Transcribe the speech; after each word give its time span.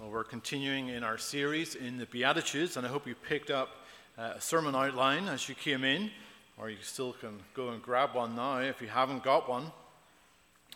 Well, 0.00 0.10
we're 0.10 0.22
continuing 0.22 0.90
in 0.90 1.02
our 1.02 1.18
series 1.18 1.74
in 1.74 1.98
the 1.98 2.06
Beatitudes, 2.06 2.76
and 2.76 2.86
I 2.86 2.88
hope 2.88 3.08
you 3.08 3.16
picked 3.16 3.50
up 3.50 3.70
uh, 4.16 4.34
a 4.36 4.40
sermon 4.40 4.76
outline 4.76 5.26
as 5.26 5.48
you 5.48 5.56
came 5.56 5.82
in, 5.82 6.12
or 6.56 6.70
you 6.70 6.76
still 6.82 7.14
can 7.14 7.40
go 7.52 7.70
and 7.70 7.82
grab 7.82 8.14
one 8.14 8.36
now 8.36 8.58
if 8.58 8.80
you 8.80 8.86
haven't 8.86 9.24
got 9.24 9.48
one. 9.48 9.72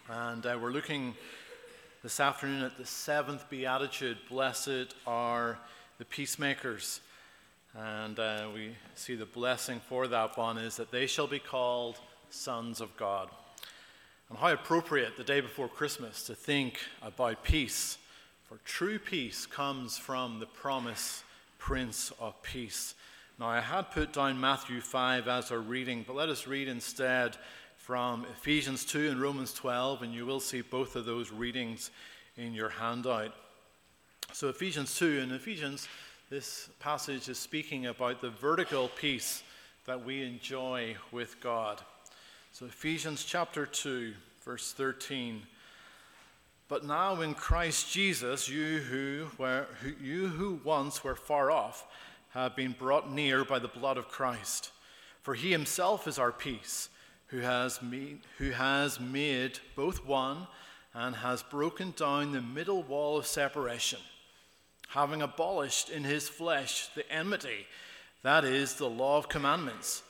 And 0.09 0.45
uh, 0.45 0.59
we're 0.61 0.73
looking 0.73 1.15
this 2.03 2.19
afternoon 2.19 2.65
at 2.65 2.77
the 2.77 2.85
seventh 2.85 3.49
Beatitude 3.49 4.19
Blessed 4.29 4.93
are 5.07 5.57
the 5.99 6.05
peacemakers. 6.05 7.01
And 7.77 8.19
uh, 8.19 8.49
we 8.53 8.75
see 8.97 9.15
the 9.15 9.25
blessing 9.25 9.81
for 9.89 10.09
that 10.09 10.37
one 10.37 10.59
is 10.59 10.77
that 10.79 10.91
they 10.91 11.07
shall 11.07 11.29
be 11.29 11.39
called 11.39 12.01
sons 12.31 12.81
of 12.81 12.97
God. 12.97 13.29
And 14.29 14.37
how 14.37 14.53
appropriate 14.53 15.17
the 15.17 15.23
day 15.23 15.41
before 15.41 15.69
Christmas 15.69 16.25
to 16.25 16.35
think 16.35 16.81
about 17.03 17.45
peace 17.45 17.99
for 18.53 18.59
true 18.67 18.99
peace 18.99 19.47
comes 19.47 19.97
from 19.97 20.39
the 20.39 20.45
promise, 20.45 21.25
Prince 21.57 22.13
of 22.21 22.43
Peace. 22.43 22.95
Now, 23.41 23.47
I 23.47 23.61
had 23.61 23.91
put 23.93 24.13
down 24.13 24.39
Matthew 24.39 24.83
5 24.83 25.27
as 25.27 25.51
our 25.51 25.59
reading, 25.59 26.05
but 26.07 26.17
let 26.17 26.29
us 26.29 26.47
read 26.47 26.69
instead 26.69 27.39
from 27.79 28.27
Ephesians 28.31 28.85
2 28.85 29.09
and 29.09 29.23
Romans 29.23 29.55
12, 29.55 30.03
and 30.03 30.13
you 30.13 30.27
will 30.27 30.39
see 30.39 30.61
both 30.61 30.97
of 30.97 31.07
those 31.07 31.33
readings 31.33 31.91
in 32.37 32.53
your 32.53 32.69
handout. 32.69 33.33
So, 34.35 34.51
Ephesians 34.51 34.99
2, 34.99 35.21
and 35.21 35.33
Ephesians, 35.33 35.89
this 36.29 36.69
passage 36.79 37.31
is 37.31 37.39
speaking 37.39 37.87
about 37.87 38.21
the 38.21 38.29
vertical 38.29 38.89
peace 38.89 39.43
that 39.87 40.05
we 40.05 40.23
enjoy 40.23 40.97
with 41.11 41.41
God. 41.41 41.81
So, 42.53 42.67
Ephesians 42.67 43.25
chapter 43.25 43.65
2, 43.65 44.13
verse 44.45 44.75
13. 44.75 45.41
But 46.73 46.85
now 46.85 47.21
in 47.21 47.35
Christ 47.35 47.93
Jesus, 47.93 48.49
you 48.49 48.79
who, 48.79 49.27
were, 49.37 49.67
who, 49.83 49.93
you 50.03 50.29
who 50.29 50.59
once 50.65 51.05
were 51.05 51.15
far 51.15 51.51
off 51.51 51.87
have 52.31 52.57
been 52.57 52.73
brought 52.73 53.13
near 53.13 53.45
by 53.45 53.59
the 53.59 53.69
blood 53.69 53.99
of 53.99 54.09
Christ. 54.09 54.71
For 55.21 55.35
he 55.35 55.53
himself 55.53 56.09
is 56.09 56.19
our 56.19 56.33
peace, 56.33 56.89
who 57.27 57.41
has, 57.41 57.79
who 58.39 58.53
has 58.53 58.99
made 58.99 59.59
both 59.77 60.07
one 60.07 60.47
and 60.95 61.15
has 61.17 61.43
broken 61.43 61.93
down 61.95 62.33
the 62.33 62.41
middle 62.41 62.83
wall 62.83 63.19
of 63.19 63.27
separation, 63.27 64.01
having 64.89 65.21
abolished 65.21 65.91
in 65.91 66.05
his 66.05 66.27
flesh 66.27 66.89
the 66.95 67.07
enmity, 67.13 67.67
that 68.23 68.47
is, 68.47 68.77
the 68.77 68.89
law 68.89 69.19
of 69.19 69.29
commandments, 69.29 70.05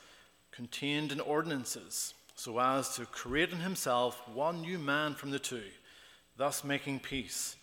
contained 0.53 1.11
in 1.11 1.19
ordinances, 1.19 2.13
so 2.35 2.57
as 2.57 2.95
to 2.95 3.05
create 3.05 3.51
in 3.51 3.59
himself 3.59 4.21
one 4.33 4.61
new 4.61 4.79
man 4.79 5.13
from 5.13 5.29
the 5.29 5.39
two 5.39 5.63
thus 6.37 6.63
making 6.63 6.99
peace, 6.99 7.55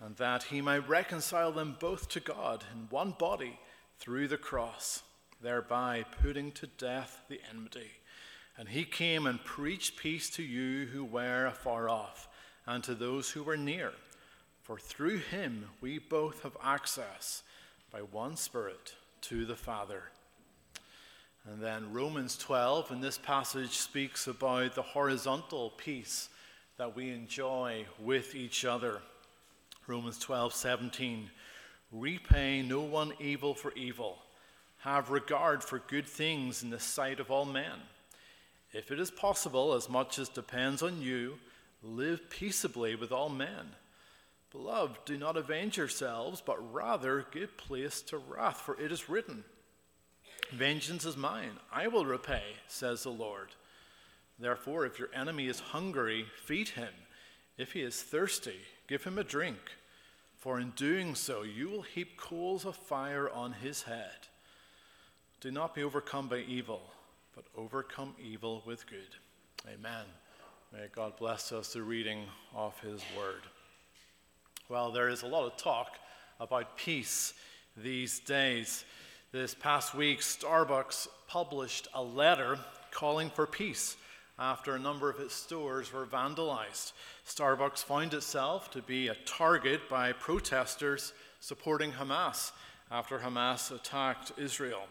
and 0.00 0.16
that 0.16 0.44
he 0.44 0.60
might 0.60 0.88
reconcile 0.88 1.52
them 1.52 1.76
both 1.80 2.08
to 2.10 2.20
God 2.20 2.64
in 2.72 2.88
one 2.90 3.12
body 3.18 3.58
through 3.98 4.28
the 4.28 4.36
cross, 4.36 5.02
thereby 5.40 6.04
putting 6.22 6.52
to 6.52 6.66
death 6.66 7.22
the 7.28 7.40
enmity. 7.50 7.90
And 8.58 8.68
he 8.68 8.84
came 8.84 9.26
and 9.26 9.42
preached 9.44 9.96
peace 9.96 10.30
to 10.30 10.42
you 10.42 10.86
who 10.86 11.04
were 11.04 11.46
afar 11.46 11.88
off, 11.88 12.28
and 12.66 12.82
to 12.84 12.94
those 12.94 13.30
who 13.30 13.42
were 13.42 13.56
near. 13.56 13.92
For 14.62 14.78
through 14.78 15.18
him 15.18 15.66
we 15.80 15.98
both 15.98 16.42
have 16.42 16.56
access 16.62 17.42
by 17.92 18.00
one 18.00 18.36
Spirit 18.36 18.94
to 19.22 19.46
the 19.46 19.56
Father. 19.56 20.02
And 21.48 21.62
then 21.62 21.92
Romans 21.92 22.36
12 22.36 22.90
in 22.90 23.00
this 23.00 23.18
passage 23.18 23.76
speaks 23.76 24.26
about 24.26 24.74
the 24.74 24.82
horizontal 24.82 25.70
peace 25.76 26.28
that 26.78 26.94
we 26.94 27.10
enjoy 27.10 27.86
with 27.98 28.34
each 28.34 28.64
other. 28.64 29.00
Romans 29.86 30.18
12, 30.18 30.52
17. 30.52 31.30
Repay 31.90 32.62
no 32.62 32.80
one 32.80 33.12
evil 33.18 33.54
for 33.54 33.72
evil. 33.74 34.18
Have 34.78 35.10
regard 35.10 35.64
for 35.64 35.78
good 35.78 36.06
things 36.06 36.62
in 36.62 36.70
the 36.70 36.78
sight 36.78 37.18
of 37.18 37.30
all 37.30 37.46
men. 37.46 37.80
If 38.72 38.90
it 38.90 39.00
is 39.00 39.10
possible, 39.10 39.72
as 39.72 39.88
much 39.88 40.18
as 40.18 40.28
depends 40.28 40.82
on 40.82 41.00
you, 41.00 41.38
live 41.82 42.28
peaceably 42.28 42.94
with 42.94 43.10
all 43.10 43.30
men. 43.30 43.70
Beloved, 44.50 44.98
do 45.06 45.16
not 45.16 45.36
avenge 45.36 45.76
yourselves, 45.76 46.42
but 46.44 46.72
rather 46.74 47.26
give 47.30 47.56
place 47.56 48.02
to 48.02 48.18
wrath, 48.18 48.60
for 48.60 48.78
it 48.80 48.92
is 48.92 49.08
written, 49.08 49.44
Vengeance 50.52 51.04
is 51.04 51.16
mine, 51.16 51.58
I 51.72 51.88
will 51.88 52.06
repay, 52.06 52.42
says 52.68 53.02
the 53.02 53.10
Lord. 53.10 53.48
Therefore, 54.38 54.84
if 54.84 54.98
your 54.98 55.08
enemy 55.14 55.46
is 55.46 55.60
hungry, 55.60 56.26
feed 56.44 56.70
him. 56.70 56.92
If 57.56 57.72
he 57.72 57.80
is 57.80 58.02
thirsty, 58.02 58.60
give 58.86 59.04
him 59.04 59.18
a 59.18 59.24
drink. 59.24 59.58
For 60.36 60.60
in 60.60 60.70
doing 60.70 61.14
so, 61.14 61.42
you 61.42 61.68
will 61.68 61.82
heap 61.82 62.18
coals 62.18 62.66
of 62.66 62.76
fire 62.76 63.30
on 63.30 63.52
his 63.52 63.82
head. 63.82 64.28
Do 65.40 65.50
not 65.50 65.74
be 65.74 65.82
overcome 65.82 66.28
by 66.28 66.38
evil, 66.40 66.82
but 67.34 67.44
overcome 67.56 68.14
evil 68.22 68.62
with 68.66 68.86
good. 68.86 69.16
Amen. 69.66 70.04
May 70.72 70.86
God 70.92 71.16
bless 71.16 71.52
us 71.52 71.72
the 71.72 71.82
reading 71.82 72.24
of 72.54 72.78
his 72.80 73.02
word. 73.16 73.42
Well, 74.68 74.92
there 74.92 75.08
is 75.08 75.22
a 75.22 75.26
lot 75.26 75.46
of 75.46 75.56
talk 75.56 75.96
about 76.40 76.76
peace 76.76 77.32
these 77.76 78.18
days. 78.18 78.84
This 79.32 79.54
past 79.54 79.94
week, 79.94 80.20
Starbucks 80.20 81.08
published 81.26 81.88
a 81.94 82.02
letter 82.02 82.58
calling 82.90 83.30
for 83.30 83.46
peace 83.46 83.96
after 84.38 84.74
a 84.74 84.78
number 84.78 85.08
of 85.08 85.18
its 85.18 85.34
stores 85.34 85.92
were 85.92 86.06
vandalized. 86.06 86.92
Starbucks 87.26 87.82
found 87.82 88.12
itself 88.14 88.70
to 88.70 88.82
be 88.82 89.08
a 89.08 89.14
target 89.24 89.88
by 89.88 90.12
protesters 90.12 91.12
supporting 91.40 91.92
Hamas 91.92 92.52
after 92.90 93.18
Hamas 93.18 93.74
attacked 93.74 94.32
Israel. 94.36 94.84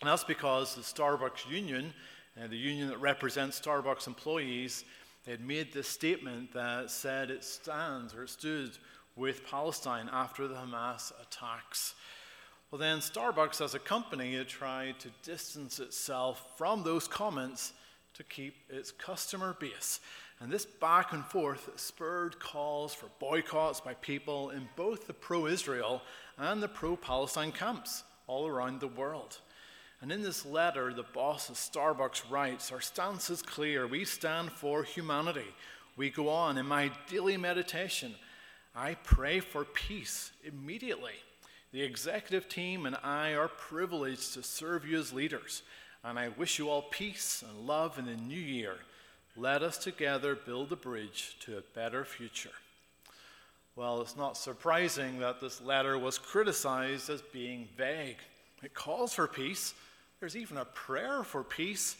And 0.00 0.10
that's 0.10 0.24
because 0.24 0.74
the 0.74 0.82
Starbucks 0.82 1.50
union, 1.50 1.94
uh, 2.36 2.46
the 2.48 2.56
union 2.56 2.88
that 2.88 2.98
represents 2.98 3.60
Starbucks 3.60 4.06
employees, 4.06 4.84
had 5.26 5.40
made 5.40 5.72
this 5.72 5.88
statement 5.88 6.52
that 6.52 6.90
said 6.90 7.30
it 7.30 7.42
stands 7.42 8.14
or 8.14 8.24
it 8.24 8.28
stood 8.30 8.76
with 9.16 9.46
Palestine 9.46 10.08
after 10.12 10.46
the 10.46 10.54
Hamas 10.54 11.12
attacks. 11.20 11.94
Well, 12.70 12.78
then, 12.78 12.98
Starbucks 12.98 13.64
as 13.64 13.74
a 13.74 13.78
company 13.78 14.34
had 14.34 14.48
tried 14.48 14.98
to 15.00 15.08
distance 15.22 15.78
itself 15.80 16.52
from 16.56 16.82
those 16.82 17.08
comments 17.08 17.72
to 18.16 18.22
keep 18.24 18.54
its 18.70 18.90
customer 18.90 19.56
base. 19.58 20.00
And 20.40 20.50
this 20.50 20.66
back 20.66 21.12
and 21.12 21.24
forth 21.24 21.70
spurred 21.76 22.38
calls 22.38 22.94
for 22.94 23.06
boycotts 23.18 23.80
by 23.80 23.94
people 23.94 24.50
in 24.50 24.68
both 24.76 25.06
the 25.06 25.14
pro 25.14 25.46
Israel 25.46 26.02
and 26.38 26.62
the 26.62 26.68
pro 26.68 26.96
Palestine 26.96 27.52
camps 27.52 28.04
all 28.26 28.46
around 28.46 28.80
the 28.80 28.88
world. 28.88 29.38
And 30.02 30.12
in 30.12 30.22
this 30.22 30.44
letter, 30.44 30.92
the 30.92 31.04
boss 31.04 31.48
of 31.48 31.56
Starbucks 31.56 32.30
writes 32.30 32.70
Our 32.70 32.82
stance 32.82 33.30
is 33.30 33.40
clear. 33.40 33.86
We 33.86 34.04
stand 34.04 34.52
for 34.52 34.82
humanity. 34.82 35.54
We 35.96 36.10
go 36.10 36.28
on 36.28 36.58
in 36.58 36.66
my 36.66 36.90
daily 37.08 37.38
meditation. 37.38 38.14
I 38.74 38.94
pray 38.94 39.40
for 39.40 39.64
peace 39.64 40.32
immediately. 40.44 41.14
The 41.72 41.82
executive 41.82 42.48
team 42.48 42.84
and 42.84 42.96
I 43.02 43.34
are 43.34 43.48
privileged 43.48 44.34
to 44.34 44.42
serve 44.42 44.86
you 44.86 44.98
as 44.98 45.14
leaders 45.14 45.62
and 46.06 46.20
I 46.20 46.28
wish 46.28 46.58
you 46.58 46.70
all 46.70 46.82
peace 46.82 47.42
and 47.46 47.66
love 47.66 47.98
in 47.98 48.06
the 48.06 48.14
new 48.14 48.38
year. 48.38 48.76
Let 49.36 49.64
us 49.64 49.76
together 49.76 50.36
build 50.36 50.70
a 50.70 50.76
bridge 50.76 51.36
to 51.40 51.58
a 51.58 51.62
better 51.74 52.04
future. 52.04 52.52
Well, 53.74 54.00
it's 54.00 54.16
not 54.16 54.36
surprising 54.36 55.18
that 55.18 55.40
this 55.40 55.60
letter 55.60 55.98
was 55.98 56.16
criticized 56.16 57.10
as 57.10 57.22
being 57.22 57.68
vague. 57.76 58.18
It 58.62 58.72
calls 58.72 59.14
for 59.14 59.26
peace, 59.26 59.74
there's 60.20 60.36
even 60.36 60.56
a 60.58 60.64
prayer 60.64 61.24
for 61.24 61.42
peace, 61.42 61.96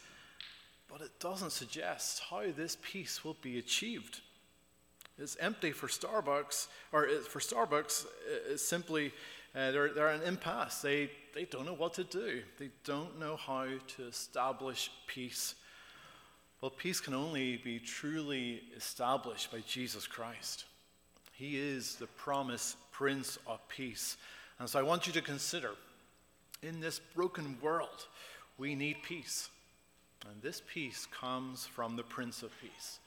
but 0.88 1.00
it 1.00 1.10
doesn't 1.18 1.52
suggest 1.52 2.22
how 2.30 2.44
this 2.56 2.78
peace 2.82 3.24
will 3.24 3.36
be 3.42 3.58
achieved. 3.58 4.20
It's 5.18 5.36
empty 5.40 5.72
for 5.72 5.88
Starbucks, 5.88 6.68
or 6.92 7.08
for 7.28 7.40
Starbucks, 7.40 8.06
it's 8.50 8.66
simply 8.66 9.12
uh, 9.56 9.70
they're, 9.70 9.88
they're 9.88 10.08
an 10.08 10.22
impasse. 10.22 10.82
They, 10.82 11.10
they 11.34 11.44
don't 11.44 11.64
know 11.64 11.74
what 11.74 11.94
to 11.94 12.04
do, 12.04 12.42
they 12.58 12.70
don't 12.84 13.18
know 13.18 13.36
how 13.36 13.64
to 13.64 14.06
establish 14.06 14.90
peace. 15.06 15.54
Well, 16.60 16.70
peace 16.70 17.00
can 17.00 17.14
only 17.14 17.58
be 17.58 17.78
truly 17.78 18.62
established 18.76 19.52
by 19.52 19.62
Jesus 19.66 20.06
Christ. 20.06 20.64
He 21.32 21.58
is 21.58 21.96
the 21.96 22.06
promised 22.06 22.76
Prince 22.92 23.38
of 23.46 23.60
Peace. 23.68 24.16
And 24.58 24.68
so 24.68 24.78
I 24.78 24.82
want 24.82 25.06
you 25.06 25.12
to 25.12 25.20
consider 25.20 25.72
in 26.62 26.80
this 26.80 26.98
broken 26.98 27.58
world, 27.60 28.06
we 28.56 28.74
need 28.74 29.02
peace. 29.02 29.50
And 30.28 30.40
this 30.42 30.62
peace 30.72 31.06
comes 31.06 31.66
from 31.66 31.96
the 31.96 32.02
Prince 32.02 32.42
of 32.42 32.50
Peace. 32.60 33.00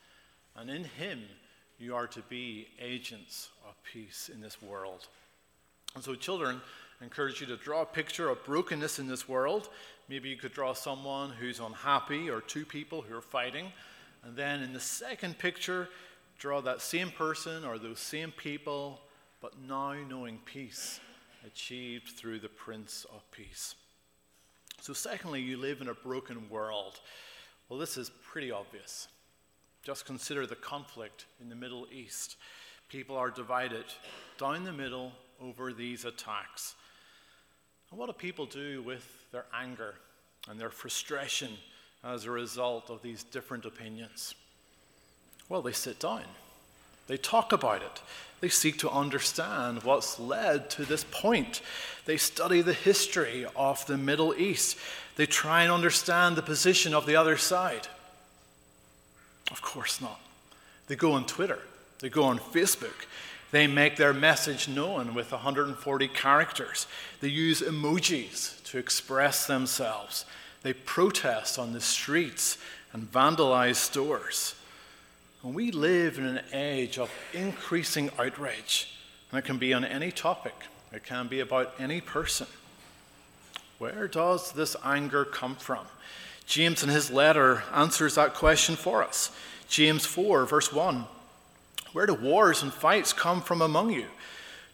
And 0.56 0.70
in 0.70 0.84
him, 0.84 1.24
you 1.80 1.96
are 1.96 2.08
to 2.08 2.22
be 2.30 2.68
agents 2.80 3.50
of 3.68 3.74
peace 3.84 4.30
in 4.32 4.42
this 4.42 4.62
world. 4.62 5.08
And 5.96 6.04
so, 6.04 6.16
children, 6.16 6.62
I 7.02 7.04
encourage 7.04 7.42
you 7.42 7.48
to 7.48 7.58
draw 7.58 7.82
a 7.82 7.86
picture 7.86 8.30
of 8.30 8.44
brokenness 8.46 9.00
in 9.00 9.08
this 9.08 9.28
world. 9.28 9.70
Maybe 10.08 10.30
you 10.30 10.38
could 10.38 10.54
draw 10.54 10.74
someone 10.74 11.32
who's 11.32 11.60
unhappy 11.60 12.30
or 12.30 12.42
two 12.42 12.66
people 12.66 13.02
who 13.02 13.16
are 13.16 13.22
fighting. 13.22 13.72
And 14.24 14.36
then 14.36 14.62
in 14.62 14.74
the 14.74 14.80
second 14.80 15.38
picture, 15.38 15.90
draw 16.38 16.62
that 16.62 16.82
same 16.82 17.12
person 17.12 17.64
or 17.64 17.78
those 17.78 18.00
same 18.00 18.32
people 18.32 19.02
but 19.42 19.54
now 19.68 19.94
knowing 19.94 20.40
peace 20.46 21.00
achieved 21.46 22.10
through 22.10 22.40
the 22.40 22.50
Prince 22.50 23.06
of 23.14 23.30
Peace. 23.32 23.76
So, 24.82 24.94
secondly, 24.94 25.42
you 25.42 25.58
live 25.58 25.82
in 25.82 25.90
a 25.90 25.94
broken 25.94 26.50
world. 26.50 27.00
Well, 27.68 27.80
this 27.80 27.98
is 27.98 28.10
pretty 28.10 28.52
obvious. 28.52 29.08
Just 29.84 30.06
consider 30.06 30.46
the 30.46 30.56
conflict 30.56 31.26
in 31.42 31.50
the 31.50 31.56
Middle 31.56 31.88
East. 31.92 32.36
People 32.90 33.16
are 33.16 33.30
divided 33.30 33.86
down 34.38 34.64
the 34.64 34.74
middle 34.74 35.14
over 35.44 35.74
these 35.74 36.06
attacks. 36.06 36.76
And 37.90 38.00
what 38.00 38.08
do 38.08 38.14
people 38.14 38.46
do 38.46 38.82
with 38.82 39.06
their 39.32 39.46
anger 39.54 39.96
and 40.48 40.60
their 40.60 40.70
frustration 40.70 41.52
as 42.04 42.26
a 42.26 42.32
result 42.32 42.90
of 42.90 43.02
these 43.02 43.24
different 43.24 43.66
opinions? 43.66 44.36
Well, 45.50 45.62
they 45.62 45.72
sit 45.72 46.00
down, 46.00 46.24
they 47.08 47.18
talk 47.18 47.52
about 47.52 47.82
it, 47.82 48.02
they 48.40 48.50
seek 48.50 48.78
to 48.80 48.90
understand 48.90 49.84
what's 49.84 50.20
led 50.20 50.70
to 50.72 50.86
this 50.86 51.04
point. 51.10 51.62
They 52.06 52.18
study 52.18 52.62
the 52.62 52.74
history 52.74 53.46
of 53.56 53.86
the 53.88 53.98
Middle 53.98 54.34
East, 54.36 54.78
they 55.16 55.26
try 55.26 55.64
and 55.64 55.72
understand 55.72 56.36
the 56.36 56.42
position 56.42 56.94
of 56.94 57.06
the 57.06 57.16
other 57.16 57.36
side. 57.36 57.88
Of 59.52 59.62
course 59.62 60.00
not. 60.00 60.22
They 60.88 60.96
go 60.96 61.14
on 61.14 61.26
Twitter, 61.26 61.60
they 62.00 62.10
go 62.10 62.24
on 62.24 62.40
Facebook, 62.40 63.06
they 63.52 63.68
make 63.68 63.96
their 63.96 64.14
message 64.14 64.68
known 64.68 65.14
with 65.14 65.32
140 65.32 66.08
characters. 66.10 66.88
They 67.20 67.30
use 67.30 67.62
emojis 67.62 68.64
to 68.66 68.78
express 68.78 69.48
themselves. 69.48 70.26
They 70.62 70.74
protest 70.74 71.58
on 71.58 71.74
the 71.74 71.82
streets 71.82 72.58
and 72.94 73.12
vandalize 73.12 73.76
stores. 73.76 74.56
And 75.44 75.56
we 75.56 75.72
live 75.72 76.18
in 76.18 76.26
an 76.26 76.42
age 76.52 77.00
of 77.00 77.10
increasing 77.34 78.10
outrage, 78.20 78.94
and 79.32 79.40
it 79.40 79.46
can 79.46 79.58
be 79.58 79.74
on 79.74 79.86
any 79.86 80.12
topic, 80.12 80.56
it 80.92 81.04
can 81.04 81.28
be 81.28 81.40
about 81.40 81.74
any 81.80 82.02
person. 82.02 82.48
Where 83.78 84.08
does 84.10 84.52
this 84.52 84.76
anger 84.84 85.24
come 85.24 85.56
from? 85.56 85.86
James, 86.46 86.84
in 86.84 86.90
his 86.90 87.10
letter, 87.10 87.64
answers 87.74 88.16
that 88.16 88.34
question 88.34 88.76
for 88.76 89.04
us. 89.04 89.32
James 89.70 90.06
4, 90.06 90.46
verse 90.46 90.74
1. 90.74 91.06
Where 91.94 92.06
do 92.06 92.14
wars 92.14 92.62
and 92.62 92.74
fights 92.74 93.14
come 93.14 93.42
from 93.42 93.62
among 93.62 93.92
you? 93.92 94.08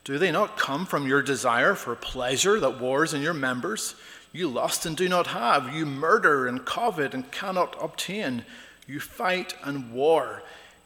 Do 0.04 0.18
they 0.20 0.32
not 0.32 0.58
come 0.58 0.86
from 0.86 1.08
your 1.08 1.22
desire 1.22 1.74
for 1.74 1.96
pleasure 1.96 2.60
that 2.60 2.80
wars 2.80 3.14
in 3.14 3.22
your 3.22 3.34
members? 3.34 3.96
You 4.32 4.50
lust 4.50 4.86
and 4.86 4.96
do 4.96 5.10
not 5.10 5.28
have. 5.28 5.74
You 5.74 5.86
murder 5.86 6.48
and 6.48 6.66
covet 6.66 7.14
and 7.14 7.32
cannot 7.32 7.76
obtain. 7.82 8.46
You 8.88 9.00
fight 9.00 9.56
and 9.64 9.92
war, 9.92 10.44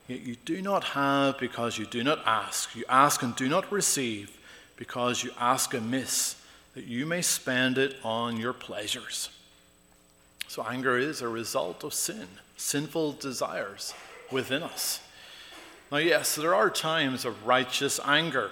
yet 0.07 0.21
you 0.21 0.35
do 0.45 0.61
not 0.61 0.83
have 0.83 1.37
because 1.37 1.77
you 1.77 1.85
do 1.85 2.03
not 2.03 2.21
ask. 2.25 2.75
You 2.75 2.85
ask 2.87 3.21
and 3.23 3.35
do 3.35 3.49
not 3.49 3.71
receive 3.71 4.37
because 4.77 5.23
you 5.23 5.31
ask 5.37 5.73
amiss, 5.73 6.35
that 6.73 6.85
you 6.85 7.05
may 7.05 7.21
spend 7.21 7.77
it 7.77 7.97
on 8.01 8.37
your 8.37 8.53
pleasures. 8.53 9.29
So, 10.47 10.63
anger 10.63 10.97
is 10.97 11.21
a 11.21 11.27
result 11.27 11.83
of 11.83 11.93
sin, 11.93 12.27
sinful 12.55 13.13
desires 13.13 13.93
within 14.31 14.63
us. 14.63 15.01
Now, 15.91 15.97
yes, 15.97 16.35
there 16.35 16.53
are 16.53 16.69
times 16.69 17.25
of 17.25 17.47
righteous 17.47 17.99
anger. 18.05 18.51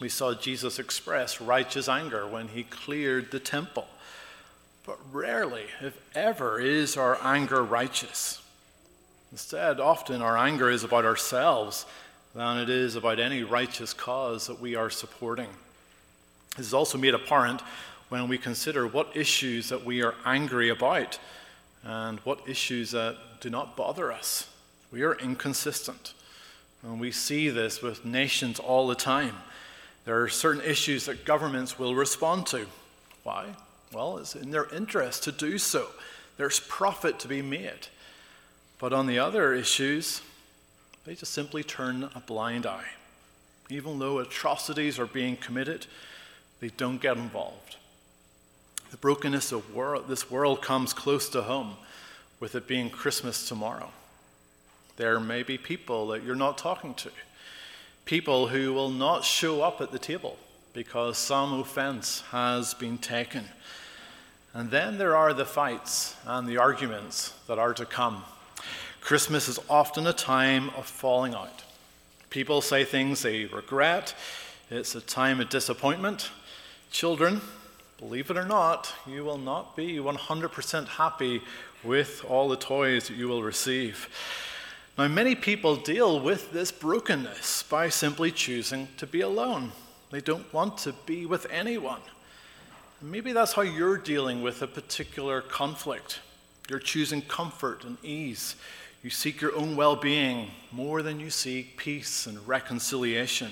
We 0.00 0.08
saw 0.08 0.34
Jesus 0.34 0.78
express 0.78 1.40
righteous 1.40 1.88
anger 1.88 2.26
when 2.26 2.48
he 2.48 2.62
cleared 2.62 3.30
the 3.30 3.38
temple. 3.38 3.86
But 4.86 4.98
rarely, 5.12 5.66
if 5.82 5.96
ever, 6.14 6.58
is 6.58 6.96
our 6.96 7.18
anger 7.22 7.62
righteous. 7.62 8.40
Instead, 9.30 9.78
often 9.78 10.22
our 10.22 10.38
anger 10.38 10.70
is 10.70 10.84
about 10.84 11.04
ourselves 11.04 11.84
than 12.34 12.58
it 12.58 12.70
is 12.70 12.96
about 12.96 13.20
any 13.20 13.42
righteous 13.42 13.92
cause 13.92 14.46
that 14.46 14.60
we 14.60 14.74
are 14.74 14.90
supporting. 14.90 15.48
This 16.56 16.66
is 16.66 16.74
also 16.74 16.96
made 16.96 17.14
apparent 17.14 17.62
when 18.08 18.26
we 18.26 18.38
consider 18.38 18.86
what 18.86 19.14
issues 19.14 19.68
that 19.68 19.84
we 19.84 20.02
are 20.02 20.14
angry 20.24 20.70
about 20.70 21.18
and 21.84 22.20
what 22.20 22.48
issues 22.48 22.90
that 22.92 23.16
do 23.40 23.50
not 23.50 23.76
bother 23.76 24.10
us. 24.10 24.48
We 24.90 25.02
are 25.02 25.14
inconsistent. 25.14 26.14
And 26.82 26.98
we 26.98 27.12
see 27.12 27.48
this 27.48 27.80
with 27.80 28.04
nations 28.04 28.58
all 28.58 28.88
the 28.88 28.94
time. 28.94 29.36
There 30.04 30.20
are 30.22 30.28
certain 30.28 30.62
issues 30.62 31.06
that 31.06 31.24
governments 31.24 31.78
will 31.78 31.94
respond 31.94 32.46
to. 32.48 32.66
Why? 33.22 33.54
Well, 33.92 34.18
it's 34.18 34.34
in 34.34 34.50
their 34.50 34.72
interest 34.74 35.22
to 35.24 35.32
do 35.32 35.58
so. 35.58 35.88
There's 36.36 36.60
profit 36.60 37.18
to 37.20 37.28
be 37.28 37.42
made. 37.42 37.88
But 38.78 38.92
on 38.92 39.06
the 39.06 39.20
other 39.20 39.54
issues, 39.54 40.22
they 41.04 41.14
just 41.14 41.32
simply 41.32 41.62
turn 41.62 42.10
a 42.14 42.20
blind 42.20 42.66
eye. 42.66 42.88
Even 43.70 43.98
though 43.98 44.18
atrocities 44.18 44.98
are 44.98 45.06
being 45.06 45.36
committed, 45.36 45.86
they 46.60 46.68
don't 46.70 47.00
get 47.00 47.16
involved. 47.16 47.76
The 48.90 48.96
brokenness 48.96 49.52
of 49.52 49.74
world, 49.74 50.08
this 50.08 50.30
world 50.30 50.62
comes 50.62 50.92
close 50.92 51.28
to 51.30 51.42
home, 51.42 51.76
with 52.40 52.54
it 52.54 52.66
being 52.66 52.90
Christmas 52.90 53.48
tomorrow. 53.48 53.90
There 54.96 55.18
may 55.20 55.42
be 55.42 55.58
people 55.58 56.08
that 56.08 56.22
you're 56.22 56.34
not 56.34 56.58
talking 56.58 56.94
to, 56.94 57.10
people 58.04 58.48
who 58.48 58.72
will 58.72 58.90
not 58.90 59.24
show 59.24 59.62
up 59.62 59.80
at 59.80 59.92
the 59.92 59.98
table 59.98 60.36
because 60.72 61.18
some 61.18 61.60
offense 61.60 62.22
has 62.30 62.74
been 62.74 62.98
taken. 62.98 63.44
And 64.54 64.70
then 64.70 64.98
there 64.98 65.16
are 65.16 65.32
the 65.32 65.46
fights 65.46 66.16
and 66.26 66.46
the 66.46 66.58
arguments 66.58 67.34
that 67.46 67.58
are 67.58 67.74
to 67.74 67.86
come. 67.86 68.24
Christmas 69.00 69.48
is 69.48 69.58
often 69.68 70.06
a 70.06 70.12
time 70.12 70.70
of 70.70 70.86
falling 70.86 71.34
out. 71.34 71.64
People 72.30 72.60
say 72.60 72.84
things 72.84 73.22
they 73.22 73.46
regret. 73.46 74.14
It's 74.70 74.94
a 74.94 75.00
time 75.00 75.40
of 75.40 75.48
disappointment. 75.48 76.30
Children, 76.90 77.40
believe 77.98 78.30
it 78.30 78.36
or 78.36 78.44
not, 78.44 78.92
you 79.06 79.24
will 79.24 79.38
not 79.38 79.76
be 79.76 79.96
100% 79.96 80.88
happy 80.88 81.42
with 81.82 82.24
all 82.28 82.48
the 82.48 82.56
toys 82.56 83.08
that 83.08 83.16
you 83.16 83.28
will 83.28 83.42
receive. 83.42 84.08
Now, 84.98 85.08
many 85.08 85.34
people 85.34 85.76
deal 85.76 86.20
with 86.20 86.52
this 86.52 86.70
brokenness 86.70 87.64
by 87.64 87.88
simply 87.88 88.30
choosing 88.30 88.88
to 88.98 89.06
be 89.06 89.22
alone. 89.22 89.72
They 90.10 90.20
don't 90.20 90.52
want 90.52 90.78
to 90.78 90.92
be 91.06 91.24
with 91.24 91.46
anyone. 91.50 92.00
Maybe 93.00 93.32
that's 93.32 93.54
how 93.54 93.62
you're 93.62 93.96
dealing 93.96 94.42
with 94.42 94.62
a 94.62 94.66
particular 94.66 95.40
conflict. 95.40 96.20
You're 96.68 96.78
choosing 96.78 97.22
comfort 97.22 97.84
and 97.84 97.96
ease. 98.04 98.56
You 99.02 99.10
seek 99.10 99.40
your 99.40 99.56
own 99.56 99.76
well 99.76 99.96
being 99.96 100.50
more 100.70 101.02
than 101.02 101.18
you 101.18 101.30
seek 101.30 101.76
peace 101.76 102.26
and 102.26 102.46
reconciliation. 102.46 103.50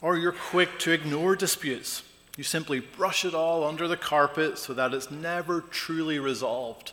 Or 0.00 0.16
you're 0.16 0.32
quick 0.32 0.78
to 0.80 0.92
ignore 0.92 1.34
disputes 1.34 2.02
you 2.38 2.44
simply 2.44 2.78
brush 2.78 3.24
it 3.24 3.34
all 3.34 3.64
under 3.64 3.88
the 3.88 3.96
carpet 3.96 4.58
so 4.58 4.72
that 4.72 4.94
it's 4.94 5.10
never 5.10 5.60
truly 5.60 6.20
resolved. 6.20 6.92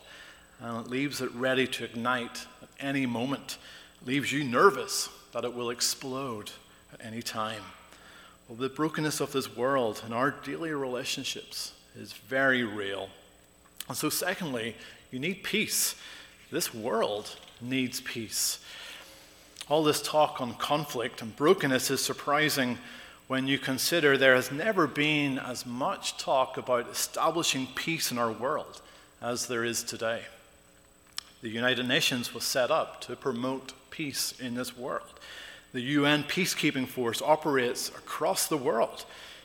And 0.60 0.84
it 0.84 0.90
leaves 0.90 1.20
it 1.20 1.32
ready 1.34 1.66
to 1.66 1.84
ignite 1.84 2.46
at 2.62 2.68
any 2.80 3.06
moment. 3.06 3.58
It 4.00 4.08
leaves 4.08 4.32
you 4.32 4.44
nervous 4.44 5.08
that 5.32 5.44
it 5.44 5.54
will 5.54 5.70
explode 5.70 6.50
at 6.92 7.04
any 7.04 7.22
time. 7.22 7.62
Well, 8.48 8.56
the 8.56 8.68
brokenness 8.68 9.20
of 9.20 9.32
this 9.32 9.54
world 9.56 10.02
and 10.04 10.14
our 10.14 10.30
daily 10.30 10.70
relationships 10.70 11.72
is 11.98 12.12
very 12.12 12.62
real. 12.62 13.08
And 13.88 13.96
so, 13.96 14.08
secondly, 14.08 14.76
you 15.10 15.18
need 15.18 15.42
peace. 15.42 15.96
This 16.50 16.72
world 16.72 17.36
needs 17.60 18.00
peace. 18.00 18.60
All 19.68 19.82
this 19.82 20.00
talk 20.00 20.40
on 20.40 20.54
conflict 20.54 21.22
and 21.22 21.34
brokenness 21.34 21.90
is 21.90 22.04
surprising 22.04 22.78
when 23.26 23.48
you 23.48 23.58
consider 23.58 24.16
there 24.16 24.36
has 24.36 24.52
never 24.52 24.86
been 24.86 25.38
as 25.38 25.66
much 25.66 26.16
talk 26.16 26.56
about 26.56 26.88
establishing 26.88 27.66
peace 27.74 28.12
in 28.12 28.18
our 28.18 28.30
world 28.30 28.80
as 29.20 29.46
there 29.48 29.64
is 29.64 29.82
today. 29.82 30.22
The 31.46 31.52
United 31.52 31.86
Nations 31.86 32.34
was 32.34 32.42
set 32.42 32.72
up 32.72 33.00
to 33.02 33.14
promote 33.14 33.72
peace 33.90 34.34
in 34.40 34.56
this 34.56 34.76
world. 34.76 35.20
The 35.72 35.80
UN 35.80 36.24
peacekeeping 36.24 36.88
force 36.88 37.22
operates 37.22 37.88
across 37.88 38.48
the 38.48 38.56
world 38.56 39.04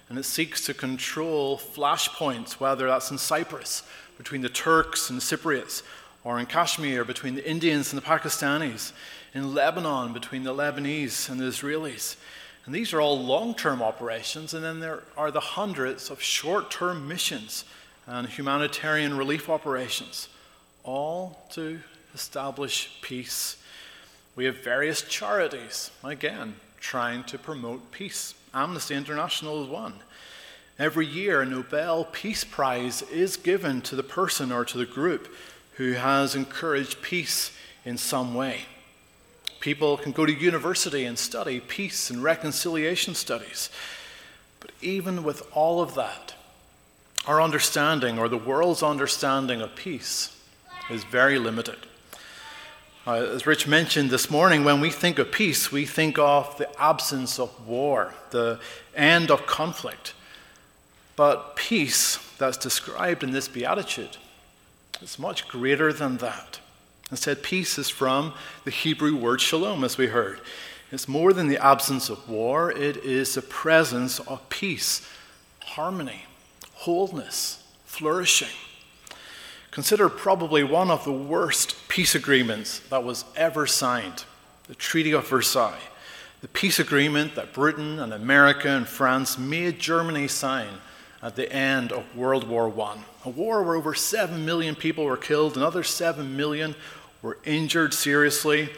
and 0.09 0.17
it 0.17 0.23
seeks 0.23 0.65
to 0.65 0.73
control 0.73 1.59
flashpoints, 1.59 2.53
whether 2.53 2.87
that's 2.87 3.11
in 3.11 3.19
Cyprus 3.19 3.83
between 4.17 4.41
the 4.41 4.49
Turks 4.49 5.11
and 5.11 5.21
the 5.21 5.23
Cypriots, 5.23 5.83
or 6.23 6.39
in 6.39 6.47
Kashmir 6.47 7.05
between 7.05 7.35
the 7.35 7.47
Indians 7.47 7.93
and 7.93 8.01
the 8.01 8.05
Pakistanis, 8.05 8.93
in 9.35 9.53
Lebanon 9.53 10.11
between 10.11 10.41
the 10.41 10.55
Lebanese 10.55 11.29
and 11.29 11.39
the 11.39 11.45
Israelis. 11.45 12.15
And 12.65 12.73
these 12.73 12.93
are 12.93 12.99
all 12.99 13.23
long 13.23 13.53
term 13.53 13.83
operations, 13.83 14.55
and 14.55 14.63
then 14.63 14.79
there 14.79 15.03
are 15.15 15.29
the 15.29 15.39
hundreds 15.39 16.09
of 16.09 16.19
short 16.19 16.71
term 16.71 17.07
missions 17.07 17.63
and 18.07 18.27
humanitarian 18.27 19.15
relief 19.15 19.49
operations, 19.49 20.29
all 20.83 21.47
to 21.51 21.79
establish 22.13 22.97
peace. 23.01 23.57
We 24.35 24.45
have 24.45 24.63
various 24.63 25.01
charities, 25.01 25.91
again, 26.03 26.55
trying 26.79 27.23
to 27.25 27.37
promote 27.37 27.91
peace. 27.91 28.33
Amnesty 28.53 28.95
International 28.95 29.63
is 29.63 29.69
one. 29.69 29.93
Every 30.79 31.05
year, 31.05 31.41
a 31.41 31.45
Nobel 31.45 32.05
Peace 32.05 32.43
Prize 32.43 33.01
is 33.03 33.37
given 33.37 33.81
to 33.81 33.95
the 33.95 34.03
person 34.03 34.51
or 34.51 34.65
to 34.65 34.77
the 34.77 34.85
group 34.85 35.33
who 35.73 35.93
has 35.93 36.35
encouraged 36.35 37.01
peace 37.01 37.51
in 37.85 37.97
some 37.97 38.33
way. 38.33 38.61
People 39.59 39.95
can 39.97 40.11
go 40.11 40.25
to 40.25 40.33
university 40.33 41.05
and 41.05 41.19
study 41.19 41.59
peace 41.59 42.09
and 42.09 42.23
reconciliation 42.23 43.13
studies. 43.13 43.69
But 44.59 44.71
even 44.81 45.23
with 45.23 45.47
all 45.53 45.81
of 45.81 45.93
that, 45.95 46.33
our 47.27 47.41
understanding, 47.41 48.17
or 48.17 48.27
the 48.27 48.37
world's 48.37 48.81
understanding 48.81 49.61
of 49.61 49.75
peace, 49.75 50.35
is 50.89 51.03
very 51.03 51.37
limited. 51.37 51.77
Uh, 53.05 53.13
as 53.13 53.47
Rich 53.47 53.65
mentioned 53.65 54.11
this 54.11 54.29
morning, 54.29 54.63
when 54.63 54.79
we 54.79 54.91
think 54.91 55.17
of 55.17 55.31
peace, 55.31 55.71
we 55.71 55.87
think 55.87 56.19
of 56.19 56.55
the 56.59 56.69
absence 56.79 57.39
of 57.39 57.67
war, 57.67 58.13
the 58.29 58.59
end 58.95 59.31
of 59.31 59.47
conflict. 59.47 60.13
But 61.15 61.55
peace 61.55 62.17
that's 62.37 62.57
described 62.57 63.23
in 63.23 63.31
this 63.31 63.47
beatitude 63.47 64.17
is 65.01 65.17
much 65.17 65.47
greater 65.47 65.91
than 65.91 66.17
that. 66.17 66.59
Instead, 67.09 67.41
peace 67.41 67.79
is 67.79 67.89
from 67.89 68.33
the 68.65 68.71
Hebrew 68.71 69.15
word 69.15 69.41
shalom, 69.41 69.83
as 69.83 69.97
we 69.97 70.05
heard. 70.05 70.39
It's 70.91 71.07
more 71.07 71.33
than 71.33 71.47
the 71.47 71.63
absence 71.63 72.07
of 72.07 72.29
war, 72.29 72.71
it 72.71 72.97
is 72.97 73.33
the 73.33 73.41
presence 73.41 74.19
of 74.19 74.47
peace, 74.49 75.09
harmony, 75.63 76.25
wholeness, 76.73 77.63
flourishing. 77.83 78.55
Consider 79.71 80.09
probably 80.09 80.65
one 80.65 80.91
of 80.91 81.05
the 81.05 81.13
worst 81.13 81.87
peace 81.87 82.13
agreements 82.13 82.79
that 82.89 83.05
was 83.05 83.23
ever 83.37 83.65
signed 83.65 84.25
the 84.67 84.75
Treaty 84.75 85.13
of 85.13 85.27
Versailles. 85.29 85.79
The 86.41 86.49
peace 86.49 86.77
agreement 86.77 87.35
that 87.35 87.53
Britain 87.53 87.99
and 87.99 88.13
America 88.13 88.67
and 88.67 88.85
France 88.85 89.37
made 89.37 89.79
Germany 89.79 90.27
sign 90.27 90.67
at 91.23 91.37
the 91.37 91.51
end 91.53 91.93
of 91.93 92.15
World 92.17 92.47
War 92.49 92.67
I. 92.81 92.97
A 93.23 93.29
war 93.29 93.63
where 93.63 93.75
over 93.75 93.93
7 93.93 94.45
million 94.45 94.75
people 94.75 95.05
were 95.05 95.15
killed, 95.15 95.55
another 95.55 95.83
7 95.83 96.35
million 96.35 96.75
were 97.21 97.37
injured 97.45 97.93
seriously, 97.93 98.69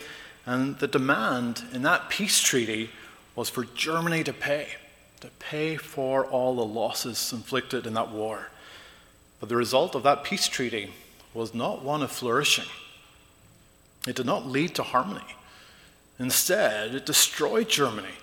and 0.46 0.78
the 0.78 0.88
demand 0.88 1.64
in 1.74 1.82
that 1.84 2.10
peace 2.10 2.40
treaty 2.40 2.92
was 3.36 3.50
for 3.50 3.64
Germany 3.64 4.24
to 4.26 4.34
pay, 4.34 4.68
to 5.22 5.30
pay 5.40 5.76
for 5.76 6.26
all 6.26 6.56
the 6.56 6.66
losses 6.66 7.34
inflicted 7.34 7.88
in 7.88 7.96
that 7.96 8.12
war. 8.12 8.50
But 9.44 9.50
the 9.50 9.58
result 9.58 9.94
of 9.94 10.04
that 10.04 10.24
peace 10.24 10.48
treaty 10.48 10.94
was 11.34 11.54
not 11.54 11.84
one 11.84 12.02
of 12.02 12.14
flourishing. 12.14 12.70
It 14.08 14.16
did 14.16 14.26
not 14.26 14.48
lead 14.48 14.74
to 14.76 14.84
harmony. 14.84 15.36
Instead, 16.18 16.96
it 16.96 17.06
destroyed 17.06 17.68
Germany 17.68 18.16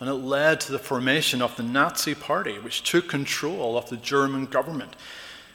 and 0.00 0.08
it 0.08 0.14
led 0.14 0.60
to 0.62 0.72
the 0.72 0.80
formation 0.80 1.40
of 1.40 1.54
the 1.54 1.62
Nazi 1.62 2.12
Party, 2.16 2.58
which 2.58 2.82
took 2.82 3.08
control 3.08 3.78
of 3.78 3.88
the 3.88 3.96
German 3.98 4.46
government. 4.46 4.96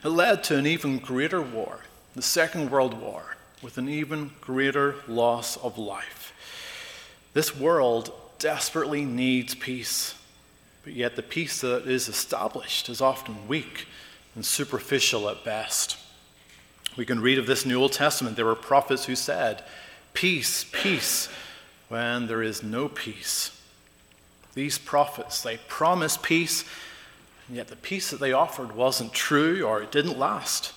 It 0.06 0.08
led 0.08 0.42
to 0.46 0.56
an 0.56 0.66
even 0.66 1.00
greater 1.00 1.42
war, 1.42 1.82
the 2.16 2.22
Second 2.22 2.72
World 2.72 2.94
War, 2.94 3.36
with 3.62 3.78
an 3.78 3.90
even 3.90 4.32
greater 4.40 4.96
loss 5.06 5.58
of 5.58 5.78
life. 5.78 6.32
This 7.34 7.54
world 7.54 8.14
desperately 8.38 9.04
needs 9.04 9.54
peace, 9.54 10.16
but 10.86 10.94
yet 10.94 11.18
the 11.18 11.24
peace 11.24 11.60
that 11.60 11.90
is 11.90 12.08
established 12.08 12.88
is 12.88 13.02
often 13.02 13.50
weak 13.50 13.86
and 14.40 14.46
superficial 14.46 15.28
at 15.30 15.44
best. 15.44 15.98
We 16.96 17.06
can 17.06 17.20
read 17.20 17.40
of 17.40 17.46
this 17.46 17.64
in 17.64 17.70
the 17.70 17.76
Old 17.76 17.92
Testament. 17.92 18.38
There 18.38 18.46
were 18.46 18.56
prophets 18.56 19.04
who 19.04 19.18
said, 19.18 19.66
Peace, 20.14 20.66
peace, 20.72 21.28
when 21.90 22.26
there 22.28 22.42
is 22.42 22.64
no 22.64 22.88
peace. 22.88 23.60
These 24.54 24.78
prophets, 24.78 25.42
they 25.42 25.58
promised 25.68 26.24
peace, 26.24 26.64
and 27.50 27.58
yet 27.58 27.68
the 27.68 27.76
peace 27.76 28.12
that 28.12 28.22
they 28.22 28.32
offered 28.32 28.74
wasn't 28.74 29.12
true 29.12 29.64
or 29.64 29.82
it 29.82 29.92
didn't 29.92 30.18
last. 30.18 30.72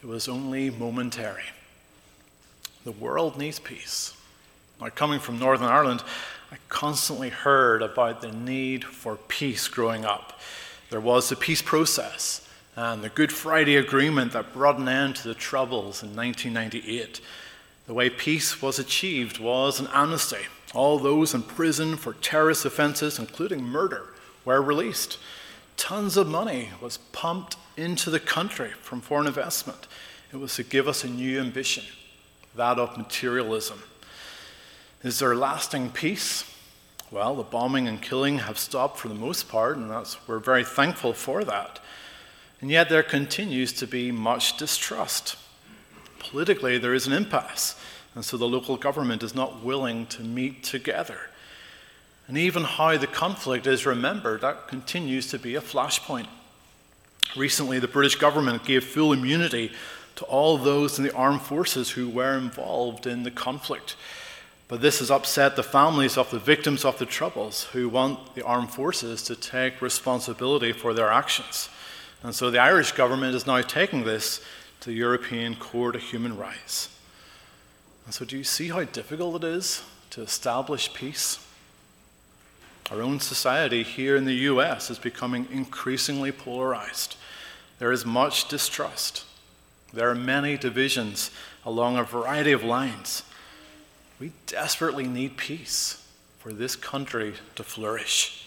It 0.00 0.06
was 0.06 0.28
only 0.28 0.70
momentary. 0.70 1.50
The 2.84 2.92
world 2.92 3.36
needs 3.36 3.58
peace. 3.58 4.16
Now, 4.80 4.90
coming 4.90 5.18
from 5.18 5.40
Northern 5.40 5.66
Ireland, 5.66 6.04
I 6.52 6.56
constantly 6.68 7.30
heard 7.30 7.82
about 7.82 8.20
the 8.20 8.30
need 8.30 8.84
for 8.84 9.16
peace 9.16 9.66
growing 9.66 10.04
up. 10.04 10.38
There 10.90 11.00
was 11.00 11.30
the 11.30 11.34
peace 11.34 11.62
process 11.62 12.46
and 12.76 13.02
the 13.02 13.08
Good 13.08 13.32
Friday 13.32 13.76
Agreement 13.76 14.32
that 14.32 14.52
brought 14.52 14.78
an 14.78 14.88
end 14.88 15.16
to 15.16 15.28
the 15.28 15.34
Troubles 15.34 16.02
in 16.02 16.16
1998. 16.16 17.20
The 17.86 17.94
way 17.94 18.10
peace 18.10 18.62
was 18.62 18.78
achieved 18.78 19.38
was 19.38 19.80
an 19.80 19.88
amnesty 19.92 20.46
all 20.74 20.98
those 20.98 21.34
in 21.34 21.42
prison 21.42 21.96
for 21.96 22.14
terrorist 22.14 22.64
offenses, 22.64 23.18
including 23.18 23.62
murder, 23.62 24.14
were 24.44 24.62
released. 24.62 25.18
Tons 25.76 26.16
of 26.16 26.26
money 26.26 26.70
was 26.80 26.98
pumped 26.98 27.56
into 27.76 28.10
the 28.10 28.20
country 28.20 28.70
from 28.80 29.00
foreign 29.00 29.26
investment. 29.26 29.86
It 30.32 30.36
was 30.36 30.54
to 30.56 30.62
give 30.62 30.88
us 30.88 31.04
a 31.04 31.08
new 31.08 31.40
ambition, 31.40 31.84
that 32.56 32.78
of 32.78 32.96
materialism. 32.96 33.82
Is 35.02 35.18
there 35.18 35.34
lasting 35.34 35.90
peace? 35.90 36.44
Well, 37.10 37.34
the 37.34 37.42
bombing 37.42 37.88
and 37.88 38.00
killing 38.00 38.38
have 38.38 38.58
stopped 38.58 38.98
for 38.98 39.08
the 39.08 39.14
most 39.14 39.48
part, 39.48 39.76
and 39.76 39.90
that's, 39.90 40.16
we're 40.26 40.38
very 40.38 40.64
thankful 40.64 41.12
for 41.12 41.44
that. 41.44 41.80
And 42.62 42.70
yet, 42.70 42.88
there 42.88 43.02
continues 43.02 43.72
to 43.74 43.86
be 43.86 44.10
much 44.10 44.56
distrust. 44.56 45.36
Politically, 46.20 46.78
there 46.78 46.94
is 46.94 47.06
an 47.06 47.12
impasse. 47.12 47.78
And 48.14 48.24
so 48.24 48.36
the 48.36 48.48
local 48.48 48.76
government 48.76 49.22
is 49.22 49.34
not 49.34 49.64
willing 49.64 50.06
to 50.06 50.22
meet 50.22 50.62
together. 50.62 51.18
And 52.28 52.38
even 52.38 52.62
how 52.62 52.96
the 52.96 53.06
conflict 53.06 53.66
is 53.66 53.84
remembered, 53.84 54.42
that 54.42 54.68
continues 54.68 55.28
to 55.30 55.38
be 55.38 55.56
a 55.56 55.60
flashpoint. 55.60 56.28
Recently, 57.36 57.78
the 57.78 57.88
British 57.88 58.16
government 58.16 58.64
gave 58.64 58.84
full 58.84 59.12
immunity 59.12 59.72
to 60.16 60.24
all 60.24 60.56
those 60.56 60.98
in 60.98 61.04
the 61.04 61.14
armed 61.14 61.42
forces 61.42 61.90
who 61.90 62.08
were 62.08 62.36
involved 62.36 63.06
in 63.06 63.22
the 63.22 63.30
conflict. 63.30 63.96
But 64.68 64.80
this 64.80 65.00
has 65.00 65.10
upset 65.10 65.56
the 65.56 65.62
families 65.62 66.16
of 66.16 66.30
the 66.30 66.38
victims 66.38 66.84
of 66.84 66.98
the 66.98 67.06
Troubles 67.06 67.64
who 67.64 67.88
want 67.88 68.34
the 68.34 68.44
armed 68.44 68.70
forces 68.70 69.22
to 69.24 69.34
take 69.34 69.82
responsibility 69.82 70.72
for 70.72 70.94
their 70.94 71.10
actions. 71.10 71.68
And 72.22 72.34
so 72.34 72.50
the 72.50 72.60
Irish 72.60 72.92
government 72.92 73.34
is 73.34 73.46
now 73.46 73.60
taking 73.62 74.04
this 74.04 74.40
to 74.80 74.90
the 74.90 74.96
European 74.96 75.56
Court 75.56 75.96
of 75.96 76.02
Human 76.02 76.36
Rights. 76.36 76.88
And 78.04 78.14
so, 78.14 78.24
do 78.24 78.36
you 78.36 78.44
see 78.44 78.68
how 78.68 78.84
difficult 78.84 79.44
it 79.44 79.46
is 79.46 79.82
to 80.10 80.22
establish 80.22 80.92
peace? 80.92 81.38
Our 82.90 83.00
own 83.00 83.20
society 83.20 83.82
here 83.82 84.16
in 84.16 84.24
the 84.24 84.34
US 84.34 84.90
is 84.90 84.98
becoming 84.98 85.46
increasingly 85.50 86.32
polarized. 86.32 87.16
There 87.78 87.92
is 87.92 88.04
much 88.04 88.48
distrust. 88.48 89.24
There 89.92 90.10
are 90.10 90.14
many 90.14 90.56
divisions 90.56 91.30
along 91.64 91.96
a 91.96 92.04
variety 92.04 92.52
of 92.52 92.64
lines. 92.64 93.22
We 94.18 94.32
desperately 94.46 95.06
need 95.06 95.36
peace 95.36 96.06
for 96.38 96.52
this 96.52 96.76
country 96.76 97.34
to 97.54 97.62
flourish. 97.62 98.41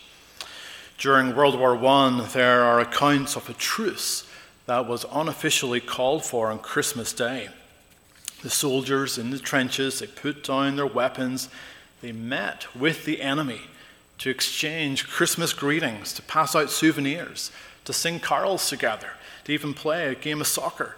During 0.97 1.35
World 1.35 1.59
War 1.59 1.75
I, 1.85 2.27
there 2.31 2.63
are 2.63 2.79
accounts 2.79 3.35
of 3.35 3.49
a 3.49 3.53
truce 3.53 4.25
that 4.65 4.87
was 4.87 5.05
unofficially 5.11 5.81
called 5.81 6.23
for 6.23 6.49
on 6.49 6.59
Christmas 6.59 7.11
Day. 7.11 7.49
The 8.41 8.49
soldiers 8.49 9.17
in 9.17 9.29
the 9.29 9.39
trenches, 9.39 9.99
they 9.99 10.07
put 10.07 10.43
down 10.43 10.77
their 10.77 10.87
weapons, 10.87 11.49
they 12.01 12.13
met 12.13 12.73
with 12.73 13.03
the 13.03 13.21
enemy 13.21 13.61
to 14.19 14.29
exchange 14.29 15.07
Christmas 15.07 15.51
greetings, 15.51 16.13
to 16.13 16.21
pass 16.21 16.55
out 16.55 16.71
souvenirs, 16.71 17.51
to 17.83 17.91
sing 17.91 18.21
carols 18.21 18.69
together, 18.69 19.09
to 19.43 19.51
even 19.51 19.73
play 19.73 20.07
a 20.07 20.15
game 20.15 20.39
of 20.39 20.47
soccer. 20.47 20.95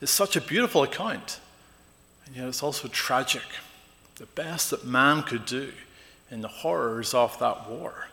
It's 0.00 0.10
such 0.10 0.34
a 0.34 0.40
beautiful 0.40 0.82
account, 0.82 1.38
and 2.26 2.34
yet 2.34 2.48
it's 2.48 2.62
also 2.62 2.88
tragic. 2.88 3.42
The 4.16 4.26
best 4.26 4.70
that 4.70 4.84
man 4.84 5.22
could 5.22 5.46
do 5.46 5.72
in 6.28 6.40
the 6.40 6.48
horrors 6.48 7.14
of 7.14 7.38
that 7.38 7.68
war 7.70 8.08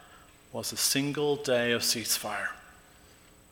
was 0.52 0.74
a 0.74 0.78
single 0.78 1.36
day 1.36 1.72
of 1.72 1.82
ceasefire. 1.82 2.50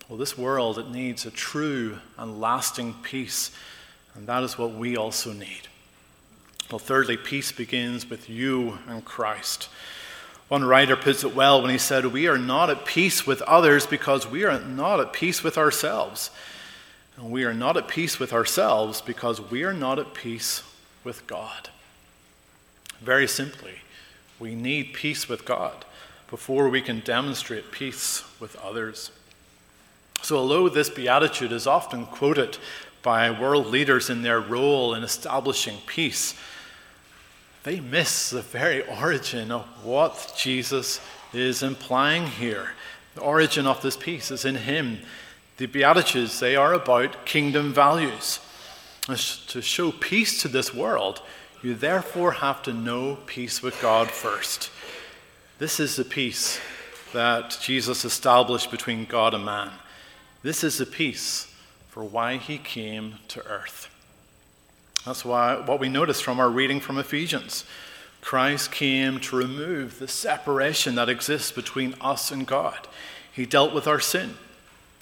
Well, 0.10 0.18
this 0.18 0.38
world, 0.38 0.80
it 0.80 0.90
needs 0.90 1.26
a 1.26 1.32
true 1.32 2.00
and 2.18 2.40
lasting 2.40 2.96
peace 3.04 3.52
and 4.18 4.26
that 4.28 4.44
is 4.44 4.58
what 4.58 4.74
we 4.74 4.98
also 4.98 5.32
need. 5.32 5.68
Well, 6.72 6.80
thirdly, 6.80 7.16
peace 7.18 7.52
begins 7.52 8.10
with 8.10 8.30
you 8.30 8.80
and 8.88 9.06
Christ. 9.06 9.70
One 10.48 10.64
writer 10.64 10.96
puts 10.96 11.24
it 11.24 11.36
well 11.36 11.62
when 11.62 11.70
he 11.70 11.78
said, 11.78 12.08
We 12.08 12.28
are 12.28 12.38
not 12.38 12.72
at 12.72 12.86
peace 12.86 13.28
with 13.28 13.44
others 13.44 13.86
because 13.86 14.28
we 14.28 14.44
are 14.44 14.60
not 14.60 15.00
at 15.00 15.14
peace 15.14 15.44
with 15.44 15.58
ourselves. 15.58 16.32
And 17.16 17.32
we 17.32 17.44
are 17.44 17.54
not 17.54 17.78
at 17.78 17.88
peace 17.88 18.20
with 18.20 18.34
ourselves 18.34 19.02
because 19.02 19.40
we 19.40 19.64
are 19.64 19.74
not 19.74 20.00
at 20.00 20.14
peace 20.14 20.64
with 21.04 21.28
God. 21.28 21.70
Very 23.02 23.28
simply, 23.28 23.76
we 24.40 24.56
need 24.56 24.94
peace 24.94 25.30
with 25.30 25.46
God 25.46 25.86
before 26.30 26.70
we 26.70 26.82
can 26.82 27.00
demonstrate 27.02 27.72
peace 27.72 28.24
with 28.40 28.56
others. 28.58 29.12
So, 30.22 30.38
although 30.38 30.68
this 30.68 30.90
beatitude 30.90 31.52
is 31.52 31.68
often 31.68 32.06
quoted 32.06 32.58
by 33.04 33.30
world 33.32 33.68
leaders 33.68 34.10
in 34.10 34.24
their 34.24 34.40
role 34.40 34.94
in 34.94 35.04
establishing 35.04 35.78
peace, 35.86 36.34
they 37.64 37.80
miss 37.80 38.30
the 38.30 38.42
very 38.42 38.82
origin 38.88 39.52
of 39.52 39.66
what 39.84 40.34
Jesus 40.38 41.00
is 41.34 41.64
implying 41.64 42.28
here. 42.28 42.72
The 43.16 43.22
origin 43.22 43.68
of 43.68 43.82
this 43.82 43.98
peace 43.98 44.32
is 44.32 44.46
in 44.46 44.56
Him. 44.56 45.00
The 45.58 45.66
Beatitudes, 45.66 46.40
they 46.40 46.56
are 46.56 46.74
about 46.74 47.26
kingdom 47.26 47.74
values. 47.74 48.40
To 49.08 49.62
show 49.62 49.92
peace 49.92 50.42
to 50.42 50.48
this 50.48 50.74
world, 50.74 51.22
You 51.64 51.74
therefore 51.74 52.34
have 52.34 52.62
to 52.64 52.74
know 52.74 53.18
peace 53.26 53.64
with 53.64 53.82
God 53.82 54.12
first. 54.12 54.70
This 55.60 55.80
is 55.80 55.96
the 55.96 56.06
peace 56.06 56.60
that 57.14 57.58
Jesus 57.62 58.06
established 58.06 58.70
between 58.70 59.06
God 59.06 59.34
and 59.34 59.44
man. 59.44 59.72
This 60.44 60.64
is 60.64 60.78
the 60.78 60.86
peace 60.86 61.52
for 61.88 62.04
why 62.04 62.38
he 62.38 62.60
came 62.60 63.16
to 63.30 63.44
earth. 63.48 63.90
That's 65.04 65.26
why, 65.26 65.56
what 65.56 65.80
we 65.80 65.90
notice 65.90 66.22
from 66.22 66.40
our 66.40 66.50
reading 66.50 66.80
from 66.80 67.00
Ephesians. 67.00 67.66
Christ 68.22 68.72
came 68.72 69.20
to 69.22 69.36
remove 69.36 69.98
the 69.98 70.08
separation 70.08 70.94
that 70.96 71.10
exists 71.10 71.52
between 71.52 71.96
us 72.02 72.30
and 72.30 72.46
God. 72.46 72.88
He 73.32 73.48
dealt 73.48 73.74
with 73.74 73.88
our 73.88 74.00
sin. 74.00 74.36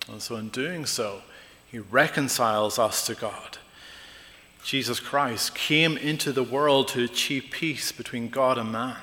And 0.09 0.21
so, 0.21 0.38
in 0.38 0.50
doing 0.50 0.85
so, 0.85 1.24
he 1.69 1.79
reconciles 1.79 2.79
us 2.79 3.05
to 3.07 3.15
God. 3.15 3.57
Jesus 4.63 5.01
Christ 5.01 5.53
came 5.53 5.97
into 5.97 6.31
the 6.31 6.43
world 6.43 6.88
to 6.89 7.03
achieve 7.03 7.47
peace 7.51 7.91
between 7.91 8.29
God 8.29 8.57
and 8.57 8.71
man. 8.71 8.97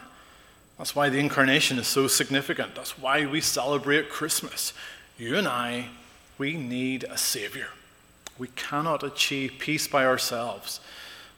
That's 0.82 0.96
why 0.96 1.10
the 1.10 1.20
incarnation 1.20 1.78
is 1.78 1.86
so 1.86 2.08
significant. 2.08 2.74
That's 2.74 2.98
why 2.98 3.24
we 3.24 3.40
celebrate 3.40 4.08
Christmas. 4.08 4.72
You 5.16 5.36
and 5.36 5.46
I, 5.46 5.90
we 6.38 6.56
need 6.56 7.04
a 7.04 7.16
Savior. 7.16 7.68
We 8.36 8.48
cannot 8.56 9.04
achieve 9.04 9.52
peace 9.60 9.86
by 9.86 10.04
ourselves. 10.04 10.80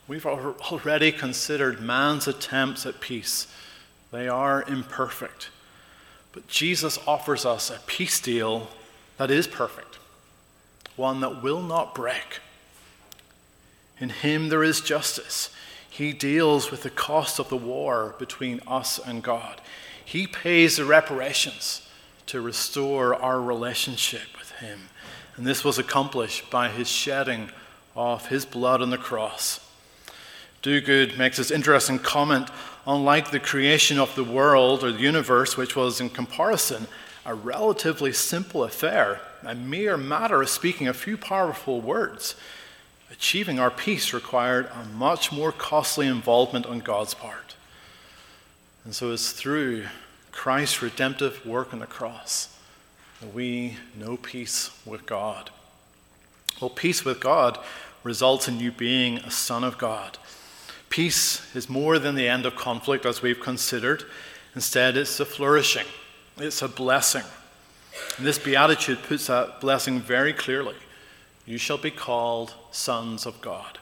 We've 0.09 0.25
already 0.25 1.13
considered 1.13 1.83
man's 1.83 2.27
attempts 2.27 2.87
at 2.87 3.03
peace, 3.03 3.47
they 4.13 4.29
are 4.29 4.63
imperfect. 4.63 5.51
But 6.33 6.49
Jesus 6.49 6.99
offers 7.07 7.45
us 7.45 7.69
a 7.69 7.81
peace 7.87 8.23
deal 8.23 8.69
that 9.19 9.31
is 9.31 9.47
perfect, 9.47 9.99
one 10.97 11.21
that 11.21 11.43
will 11.43 11.61
not 11.61 11.95
break. 11.95 12.41
In 14.01 14.09
him 14.09 14.49
there 14.49 14.65
is 14.65 14.81
justice. 14.81 15.51
He 15.95 16.13
deals 16.13 16.73
with 16.73 16.83
the 16.83 16.91
cost 16.91 17.39
of 17.39 17.51
the 17.51 17.57
war 17.57 18.17
between 18.19 18.61
us 18.67 18.99
and 18.99 19.23
God. 19.23 19.61
He 20.05 20.27
pays 20.27 20.77
the 20.77 20.85
reparations 20.85 21.89
to 22.27 22.41
restore 22.41 23.15
our 23.15 23.41
relationship 23.41 24.27
with 24.37 24.51
Him. 24.51 24.89
And 25.37 25.47
this 25.47 25.63
was 25.63 25.79
accomplished 25.79 26.51
by 26.51 26.69
His 26.69 26.89
shedding 26.89 27.49
of 27.95 28.27
His 28.27 28.45
blood 28.45 28.83
on 28.83 28.91
the 28.91 28.99
cross. 28.99 29.61
Duguid 30.65 31.17
makes 31.17 31.37
this 31.37 31.53
interesting 31.53 32.01
comment 32.01 32.49
unlike 32.89 33.31
the 33.31 33.39
creation 33.39 34.01
of 34.01 34.13
the 34.17 34.25
world 34.25 34.83
or 34.83 34.91
the 34.91 34.99
universe, 34.99 35.57
which 35.57 35.77
was 35.77 36.01
in 36.01 36.11
comparison 36.11 36.89
a 37.25 37.37
relatively 37.37 38.13
simple 38.13 38.65
affair, 38.65 39.21
a 39.45 39.55
mere 39.55 39.97
matter 39.97 40.43
of 40.43 40.49
speaking 40.49 40.89
a 40.89 40.93
few 40.93 41.17
powerful 41.17 41.81
words 41.81 42.35
achieving 43.11 43.59
our 43.59 43.71
peace 43.71 44.13
required 44.13 44.67
a 44.67 44.85
much 44.97 45.33
more 45.33 45.53
costly 45.53 46.07
involvement 46.07 46.67
on 46.67 46.81
God's 46.81 47.15
part. 47.15 47.57
And 48.85 48.95
so 48.95 49.13
it's 49.13 49.33
through 49.33 49.87
Christ's 50.33 50.83
redemptive 50.83 51.45
work 51.47 51.73
on 51.73 51.79
the 51.79 51.87
cross 51.87 52.59
that 53.21 53.33
we 53.33 53.77
know 53.99 54.17
peace 54.17 54.71
with 54.85 55.07
God. 55.07 55.51
Well, 56.61 56.71
peace 56.71 57.05
with 57.05 57.21
God 57.21 57.59
results 58.03 58.49
in 58.49 58.61
you 58.61 58.71
being 58.71 59.19
a 59.19 59.31
son 59.31 59.65
of 59.65 59.79
God. 59.79 60.19
Peace 60.91 61.55
is 61.57 61.69
more 61.69 61.99
than 61.99 62.15
the 62.15 62.29
end 62.29 62.47
of 62.47 62.55
conflict, 62.55 63.07
as 63.07 63.23
we've 63.23 63.41
considered. 63.41 64.05
Instead, 64.55 64.97
it's 64.97 65.19
a 65.19 65.25
flourishing, 65.25 65.87
it's 66.37 66.63
a 66.63 66.69
blessing. 66.69 67.25
And 68.17 68.27
this 68.27 68.39
beatitude 68.39 69.03
puts 69.03 69.27
that 69.27 69.61
blessing 69.61 70.01
very 70.01 70.33
clearly. 70.33 70.77
You 71.47 71.59
shall 71.59 71.79
be 71.79 71.91
called 71.91 72.55
sons 72.71 73.27
of 73.27 73.41
God. 73.41 73.79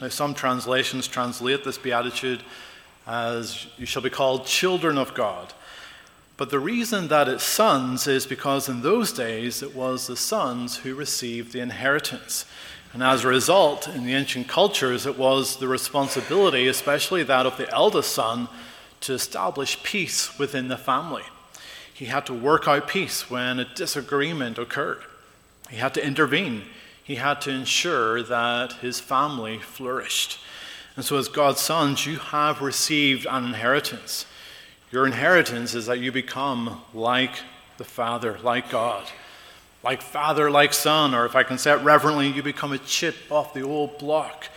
Now, 0.00 0.08
some 0.08 0.34
translations 0.34 1.06
translate 1.06 1.64
this 1.64 1.78
beatitude 1.78 2.42
as 3.06 3.66
you 3.76 3.86
shall 3.86 4.02
be 4.02 4.10
called 4.10 4.46
children 4.46 4.98
of 4.98 5.14
God. 5.14 5.52
But 6.36 6.50
the 6.50 6.58
reason 6.58 7.08
that 7.08 7.28
it's 7.28 7.44
sons 7.44 8.06
is 8.06 8.26
because 8.26 8.68
in 8.68 8.82
those 8.82 9.12
days 9.12 9.62
it 9.62 9.76
was 9.76 10.06
the 10.06 10.16
sons 10.16 10.78
who 10.78 10.94
received 10.94 11.52
the 11.52 11.60
inheritance. 11.60 12.46
And 12.92 13.02
as 13.02 13.24
a 13.24 13.28
result, 13.28 13.86
in 13.88 14.04
the 14.04 14.14
ancient 14.14 14.48
cultures, 14.48 15.06
it 15.06 15.16
was 15.16 15.56
the 15.56 15.68
responsibility, 15.68 16.66
especially 16.66 17.22
that 17.22 17.46
of 17.46 17.56
the 17.56 17.70
eldest 17.70 18.12
son, 18.12 18.48
to 19.02 19.14
establish 19.14 19.82
peace 19.82 20.38
within 20.38 20.68
the 20.68 20.76
family. 20.76 21.22
He 21.94 22.06
had 22.06 22.26
to 22.26 22.34
work 22.34 22.66
out 22.66 22.88
peace 22.88 23.30
when 23.30 23.60
a 23.60 23.74
disagreement 23.74 24.58
occurred. 24.58 25.04
He 25.72 25.78
had 25.78 25.94
to 25.94 26.06
intervene. 26.06 26.64
He 27.02 27.14
had 27.14 27.40
to 27.40 27.50
ensure 27.50 28.22
that 28.22 28.74
his 28.74 29.00
family 29.00 29.58
flourished. 29.58 30.38
And 30.96 31.04
so, 31.04 31.16
as 31.16 31.28
God's 31.28 31.62
sons, 31.62 32.06
you 32.06 32.18
have 32.18 32.60
received 32.60 33.26
an 33.28 33.46
inheritance. 33.46 34.26
Your 34.90 35.06
inheritance 35.06 35.74
is 35.74 35.86
that 35.86 35.98
you 35.98 36.12
become 36.12 36.82
like 36.92 37.36
the 37.78 37.84
Father, 37.84 38.38
like 38.42 38.68
God. 38.68 39.06
Like 39.82 40.02
Father, 40.02 40.50
like 40.50 40.74
Son, 40.74 41.14
or 41.14 41.24
if 41.24 41.34
I 41.34 41.42
can 41.42 41.56
say 41.56 41.72
it 41.72 41.82
reverently, 41.82 42.28
you 42.28 42.42
become 42.42 42.74
a 42.74 42.78
chip 42.78 43.16
off 43.30 43.54
the 43.54 43.62
old 43.62 43.96
block. 43.96 44.48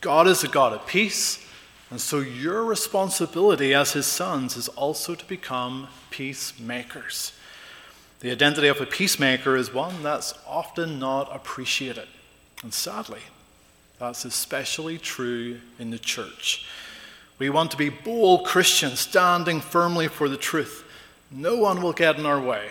God 0.00 0.28
is 0.28 0.44
a 0.44 0.48
God 0.48 0.72
of 0.72 0.86
peace, 0.86 1.44
and 1.90 2.00
so 2.00 2.20
your 2.20 2.64
responsibility 2.64 3.74
as 3.74 3.92
His 3.92 4.06
sons 4.06 4.56
is 4.56 4.68
also 4.68 5.16
to 5.16 5.24
become 5.26 5.88
peacemakers. 6.10 7.32
The 8.20 8.30
identity 8.30 8.68
of 8.68 8.80
a 8.80 8.86
peacemaker 8.86 9.56
is 9.56 9.72
one 9.72 10.02
that's 10.02 10.34
often 10.46 10.98
not 10.98 11.34
appreciated. 11.34 12.06
And 12.62 12.72
sadly, 12.72 13.22
that's 13.98 14.26
especially 14.26 14.98
true 14.98 15.60
in 15.78 15.90
the 15.90 15.98
church. 15.98 16.66
We 17.38 17.48
want 17.48 17.70
to 17.70 17.78
be 17.78 17.88
bold 17.88 18.44
Christians 18.44 19.00
standing 19.00 19.62
firmly 19.62 20.08
for 20.08 20.28
the 20.28 20.36
truth. 20.36 20.84
No 21.30 21.56
one 21.56 21.80
will 21.80 21.94
get 21.94 22.18
in 22.18 22.26
our 22.26 22.40
way. 22.40 22.68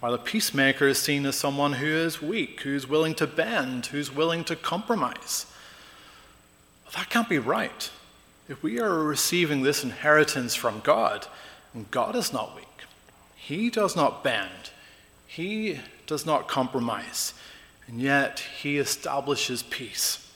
While 0.00 0.12
a 0.12 0.18
peacemaker 0.18 0.86
is 0.86 0.98
seen 0.98 1.24
as 1.24 1.36
someone 1.36 1.74
who 1.74 1.86
is 1.86 2.20
weak, 2.20 2.60
who's 2.60 2.86
willing 2.86 3.14
to 3.14 3.26
bend, 3.26 3.86
who's 3.86 4.14
willing 4.14 4.44
to 4.44 4.56
compromise. 4.56 5.46
But 6.84 6.92
that 6.92 7.08
can't 7.08 7.30
be 7.30 7.38
right. 7.38 7.90
If 8.46 8.62
we 8.62 8.78
are 8.78 9.02
receiving 9.02 9.62
this 9.62 9.82
inheritance 9.82 10.54
from 10.54 10.80
God, 10.80 11.26
and 11.72 11.90
God 11.90 12.14
is 12.14 12.34
not 12.34 12.54
weak, 12.54 12.84
He 13.34 13.70
does 13.70 13.96
not 13.96 14.22
bend, 14.22 14.70
he 15.34 15.80
does 16.06 16.24
not 16.24 16.46
compromise, 16.46 17.34
and 17.88 18.00
yet 18.00 18.38
he 18.60 18.78
establishes 18.78 19.64
peace. 19.64 20.30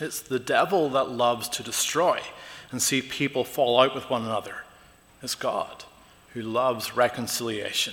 It's 0.00 0.20
the 0.20 0.38
devil 0.38 0.88
that 0.90 1.10
loves 1.10 1.50
to 1.50 1.62
destroy 1.62 2.22
and 2.70 2.80
see 2.80 3.02
people 3.02 3.44
fall 3.44 3.78
out 3.78 3.94
with 3.94 4.08
one 4.08 4.24
another. 4.24 4.64
It's 5.22 5.34
God 5.34 5.84
who 6.32 6.40
loves 6.40 6.96
reconciliation. 6.96 7.92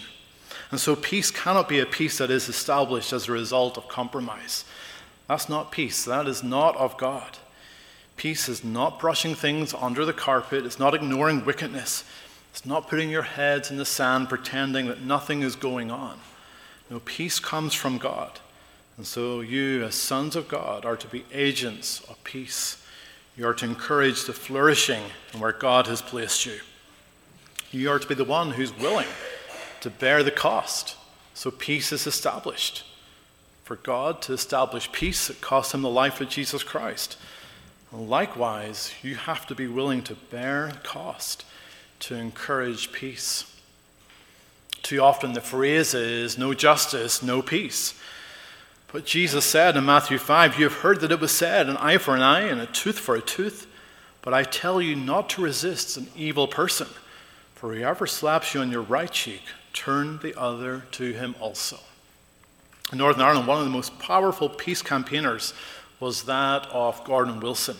And 0.71 0.79
so 0.79 0.95
peace 0.95 1.29
cannot 1.29 1.67
be 1.67 1.81
a 1.81 1.85
peace 1.85 2.19
that 2.19 2.31
is 2.31 2.47
established 2.47 3.11
as 3.11 3.27
a 3.27 3.33
result 3.33 3.77
of 3.77 3.89
compromise. 3.89 4.63
That's 5.27 5.49
not 5.49 5.73
peace. 5.73 6.05
That 6.05 6.27
is 6.27 6.41
not 6.41 6.77
of 6.77 6.97
God. 6.97 7.37
Peace 8.15 8.47
is 8.47 8.63
not 8.63 8.97
brushing 8.97 9.35
things 9.35 9.73
under 9.73 10.05
the 10.05 10.13
carpet, 10.13 10.65
it's 10.65 10.79
not 10.79 10.93
ignoring 10.93 11.43
wickedness, 11.43 12.05
it's 12.53 12.67
not 12.67 12.87
putting 12.87 13.09
your 13.09 13.23
heads 13.23 13.71
in 13.71 13.77
the 13.77 13.85
sand 13.85 14.29
pretending 14.29 14.85
that 14.85 15.01
nothing 15.01 15.41
is 15.41 15.55
going 15.55 15.89
on. 15.89 16.19
No, 16.87 16.99
peace 16.99 17.39
comes 17.39 17.73
from 17.73 17.97
God. 17.97 18.39
And 18.95 19.07
so 19.07 19.41
you, 19.41 19.83
as 19.83 19.95
sons 19.95 20.35
of 20.35 20.47
God, 20.47 20.85
are 20.85 20.95
to 20.95 21.07
be 21.07 21.25
agents 21.33 22.01
of 22.07 22.23
peace. 22.23 22.85
You 23.35 23.47
are 23.47 23.55
to 23.55 23.65
encourage 23.65 24.25
the 24.25 24.33
flourishing 24.33 25.01
in 25.33 25.39
where 25.39 25.51
God 25.51 25.87
has 25.87 26.03
placed 26.03 26.45
you. 26.45 26.59
You 27.71 27.89
are 27.89 27.97
to 27.97 28.07
be 28.07 28.13
the 28.13 28.23
one 28.23 28.51
who's 28.51 28.77
willing 28.77 29.07
to 29.81 29.89
bear 29.89 30.21
the 30.21 30.29
cost 30.29 30.95
so 31.33 31.49
peace 31.49 31.91
is 31.91 32.05
established. 32.05 32.83
For 33.63 33.77
God 33.77 34.21
to 34.23 34.33
establish 34.33 34.91
peace, 34.91 35.31
it 35.31 35.41
cost 35.41 35.73
him 35.73 35.81
the 35.81 35.89
life 35.89 36.21
of 36.21 36.29
Jesus 36.29 36.61
Christ. 36.61 37.17
And 37.91 38.07
likewise, 38.07 38.93
you 39.01 39.15
have 39.15 39.47
to 39.47 39.55
be 39.55 39.65
willing 39.65 40.03
to 40.03 40.13
bear 40.13 40.73
cost 40.83 41.45
to 42.03 42.15
encourage 42.15 42.91
peace. 42.91 43.45
Too 44.81 44.99
often 44.99 45.31
the 45.31 45.39
phrase 45.39 45.93
is 45.93 46.37
no 46.37 46.53
justice, 46.53 47.23
no 47.23 47.41
peace. 47.41 47.97
But 48.91 49.05
Jesus 49.05 49.45
said 49.45 49.77
in 49.77 49.85
Matthew 49.85 50.17
5, 50.17 50.59
You 50.59 50.65
have 50.65 50.79
heard 50.79 50.99
that 50.99 51.13
it 51.13 51.21
was 51.21 51.31
said, 51.31 51.69
an 51.69 51.77
eye 51.77 51.97
for 51.97 52.13
an 52.13 52.21
eye 52.21 52.41
and 52.41 52.59
a 52.59 52.65
tooth 52.65 52.99
for 52.99 53.15
a 53.15 53.21
tooth. 53.21 53.67
But 54.21 54.33
I 54.33 54.43
tell 54.43 54.81
you 54.81 54.97
not 54.97 55.29
to 55.31 55.41
resist 55.43 55.95
an 55.95 56.07
evil 56.13 56.45
person. 56.45 56.87
For 57.55 57.73
whoever 57.73 58.05
slaps 58.05 58.53
you 58.53 58.59
on 58.59 58.69
your 58.69 58.81
right 58.81 59.09
cheek, 59.09 59.43
turn 59.71 60.19
the 60.21 60.37
other 60.37 60.83
to 60.91 61.13
him 61.13 61.35
also. 61.39 61.79
In 62.91 62.97
Northern 62.97 63.23
Ireland, 63.23 63.47
one 63.47 63.59
of 63.59 63.63
the 63.63 63.71
most 63.71 63.97
powerful 63.99 64.49
peace 64.49 64.81
campaigners 64.81 65.53
was 66.01 66.23
that 66.23 66.67
of 66.67 67.01
Gordon 67.05 67.39
Wilson. 67.39 67.77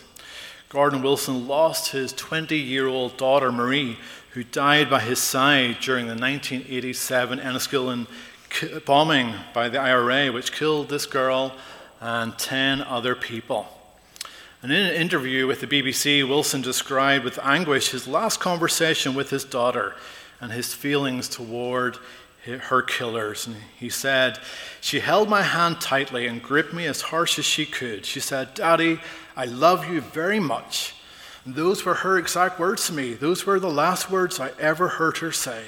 Gordon 0.73 1.03
Wilson 1.03 1.47
lost 1.47 1.91
his 1.91 2.11
20 2.13 2.57
year 2.57 2.87
old 2.87 3.15
daughter 3.15 3.51
Marie, 3.51 3.99
who 4.31 4.43
died 4.43 4.89
by 4.89 5.01
his 5.01 5.19
side 5.19 5.77
during 5.81 6.07
the 6.07 6.15
1987 6.15 7.37
Enniskillen 7.37 8.07
bombing 8.83 9.35
by 9.53 9.69
the 9.69 9.77
IRA, 9.77 10.31
which 10.31 10.51
killed 10.51 10.89
this 10.89 11.05
girl 11.05 11.53
and 12.01 12.35
10 12.39 12.81
other 12.81 13.13
people. 13.13 13.67
And 14.63 14.71
in 14.71 14.83
an 14.87 14.95
interview 14.95 15.45
with 15.45 15.61
the 15.61 15.67
BBC, 15.67 16.27
Wilson 16.27 16.63
described 16.63 17.23
with 17.23 17.37
anguish 17.43 17.91
his 17.91 18.07
last 18.07 18.39
conversation 18.39 19.13
with 19.13 19.29
his 19.29 19.43
daughter 19.43 19.93
and 20.41 20.51
his 20.51 20.73
feelings 20.73 21.29
toward 21.29 21.99
her 22.45 22.81
killers. 22.81 23.47
And 23.47 23.55
he 23.77 23.89
said, 23.89 24.39
She 24.81 24.99
held 24.99 25.29
my 25.29 25.41
hand 25.41 25.79
tightly 25.79 26.27
and 26.27 26.41
gripped 26.41 26.73
me 26.73 26.85
as 26.85 27.01
harsh 27.01 27.39
as 27.39 27.45
she 27.45 27.65
could. 27.65 28.05
She 28.05 28.19
said, 28.19 28.53
Daddy, 28.53 28.99
I 29.35 29.45
love 29.45 29.89
you 29.89 30.01
very 30.01 30.39
much. 30.39 30.95
And 31.45 31.55
those 31.55 31.83
were 31.83 31.95
her 31.95 32.17
exact 32.17 32.59
words 32.59 32.87
to 32.87 32.93
me. 32.93 33.13
Those 33.13 33.45
were 33.45 33.59
the 33.59 33.69
last 33.69 34.09
words 34.09 34.39
I 34.39 34.51
ever 34.59 34.87
heard 34.87 35.17
her 35.17 35.31
say. 35.31 35.63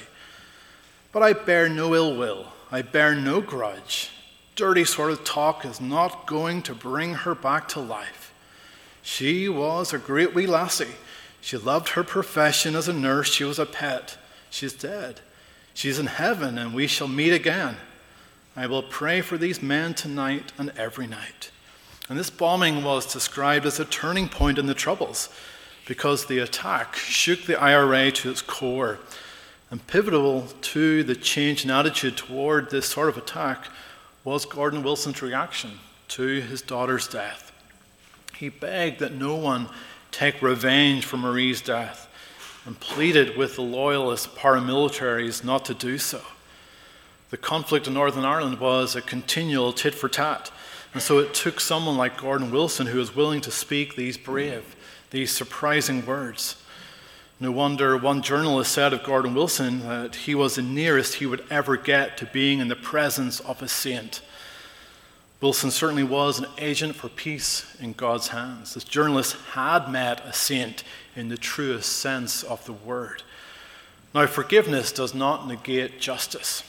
But 1.12 1.22
I 1.22 1.32
bear 1.32 1.68
no 1.68 1.94
ill 1.94 2.16
will, 2.16 2.48
I 2.70 2.82
bear 2.82 3.14
no 3.14 3.40
grudge. 3.40 4.10
Dirty 4.54 4.84
sort 4.84 5.12
of 5.12 5.24
talk 5.24 5.64
is 5.66 5.80
not 5.80 6.26
going 6.26 6.62
to 6.62 6.74
bring 6.74 7.12
her 7.14 7.34
back 7.34 7.68
to 7.68 7.80
life. 7.80 8.32
She 9.02 9.48
was 9.48 9.92
a 9.92 9.98
great 9.98 10.34
wee 10.34 10.46
lassie. 10.46 10.96
She 11.40 11.56
loved 11.56 11.90
her 11.90 12.02
profession 12.02 12.74
as 12.74 12.88
a 12.88 12.92
nurse. 12.92 13.32
She 13.32 13.44
was 13.44 13.58
a 13.58 13.66
pet. 13.66 14.16
She's 14.50 14.72
dead. 14.72 15.20
She's 15.76 15.98
in 15.98 16.06
heaven, 16.06 16.56
and 16.56 16.72
we 16.72 16.86
shall 16.86 17.06
meet 17.06 17.34
again. 17.34 17.76
I 18.56 18.66
will 18.66 18.82
pray 18.82 19.20
for 19.20 19.36
these 19.36 19.60
men 19.60 19.92
tonight 19.92 20.50
and 20.56 20.72
every 20.74 21.06
night. 21.06 21.50
And 22.08 22.18
this 22.18 22.30
bombing 22.30 22.82
was 22.82 23.12
described 23.12 23.66
as 23.66 23.78
a 23.78 23.84
turning 23.84 24.30
point 24.30 24.58
in 24.58 24.64
the 24.64 24.72
Troubles 24.72 25.28
because 25.84 26.24
the 26.24 26.38
attack 26.38 26.96
shook 26.96 27.42
the 27.42 27.60
IRA 27.60 28.10
to 28.12 28.30
its 28.30 28.40
core. 28.40 29.00
And 29.70 29.86
pivotal 29.86 30.48
to 30.62 31.04
the 31.04 31.14
change 31.14 31.66
in 31.66 31.70
attitude 31.70 32.16
toward 32.16 32.70
this 32.70 32.86
sort 32.86 33.10
of 33.10 33.18
attack 33.18 33.66
was 34.24 34.46
Gordon 34.46 34.82
Wilson's 34.82 35.20
reaction 35.20 35.72
to 36.08 36.40
his 36.40 36.62
daughter's 36.62 37.06
death. 37.06 37.52
He 38.38 38.48
begged 38.48 39.00
that 39.00 39.12
no 39.12 39.36
one 39.36 39.68
take 40.10 40.40
revenge 40.40 41.04
for 41.04 41.18
Marie's 41.18 41.60
death 41.60 42.08
and 42.66 42.78
pleaded 42.80 43.36
with 43.36 43.54
the 43.54 43.62
loyalist 43.62 44.34
paramilitaries 44.34 45.44
not 45.44 45.64
to 45.64 45.74
do 45.74 45.96
so. 45.96 46.20
The 47.30 47.36
conflict 47.36 47.86
in 47.86 47.94
Northern 47.94 48.24
Ireland 48.24 48.60
was 48.60 48.94
a 48.94 49.00
continual 49.00 49.72
tit 49.72 49.94
for 49.94 50.08
tat, 50.08 50.50
and 50.92 51.02
so 51.02 51.18
it 51.18 51.32
took 51.32 51.60
someone 51.60 51.96
like 51.96 52.20
Gordon 52.20 52.50
Wilson 52.50 52.88
who 52.88 52.98
was 52.98 53.14
willing 53.14 53.40
to 53.42 53.50
speak 53.50 53.94
these 53.94 54.16
brave, 54.18 54.76
these 55.10 55.30
surprising 55.30 56.04
words. 56.04 56.56
No 57.38 57.52
wonder 57.52 57.96
one 57.96 58.22
journalist 58.22 58.72
said 58.72 58.92
of 58.92 59.04
Gordon 59.04 59.34
Wilson 59.34 59.80
that 59.80 60.14
he 60.14 60.34
was 60.34 60.54
the 60.54 60.62
nearest 60.62 61.16
he 61.16 61.26
would 61.26 61.44
ever 61.50 61.76
get 61.76 62.16
to 62.18 62.26
being 62.26 62.60
in 62.60 62.68
the 62.68 62.76
presence 62.76 63.40
of 63.40 63.60
a 63.60 63.68
saint. 63.68 64.22
Wilson 65.42 65.70
certainly 65.70 66.02
was 66.02 66.38
an 66.38 66.46
agent 66.56 66.96
for 66.96 67.10
peace 67.10 67.76
in 67.78 67.92
God's 67.92 68.28
hands. 68.28 68.72
This 68.72 68.84
journalist 68.84 69.36
had 69.52 69.90
met 69.90 70.24
a 70.24 70.32
saint 70.32 70.82
in 71.16 71.28
the 71.28 71.36
truest 71.36 71.94
sense 71.94 72.42
of 72.42 72.64
the 72.66 72.72
word. 72.72 73.22
Now, 74.14 74.26
forgiveness 74.26 74.92
does 74.92 75.14
not 75.14 75.48
negate 75.48 76.00
justice, 76.00 76.62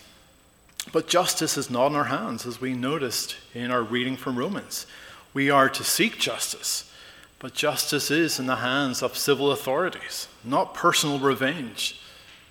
but 0.91 1.07
justice 1.07 1.57
is 1.57 1.69
not 1.69 1.87
in 1.87 1.95
our 1.95 2.05
hands, 2.05 2.45
as 2.45 2.59
we 2.59 2.73
noticed 2.73 3.35
in 3.53 3.71
our 3.71 3.83
reading 3.83 4.17
from 4.17 4.37
Romans. 4.37 4.87
We 5.33 5.49
are 5.49 5.69
to 5.69 5.83
seek 5.83 6.17
justice, 6.17 6.91
but 7.39 7.53
justice 7.53 8.09
is 8.09 8.39
in 8.39 8.47
the 8.47 8.57
hands 8.57 9.03
of 9.03 9.17
civil 9.17 9.51
authorities, 9.51 10.27
not 10.43 10.73
personal 10.73 11.19
revenge. 11.19 12.01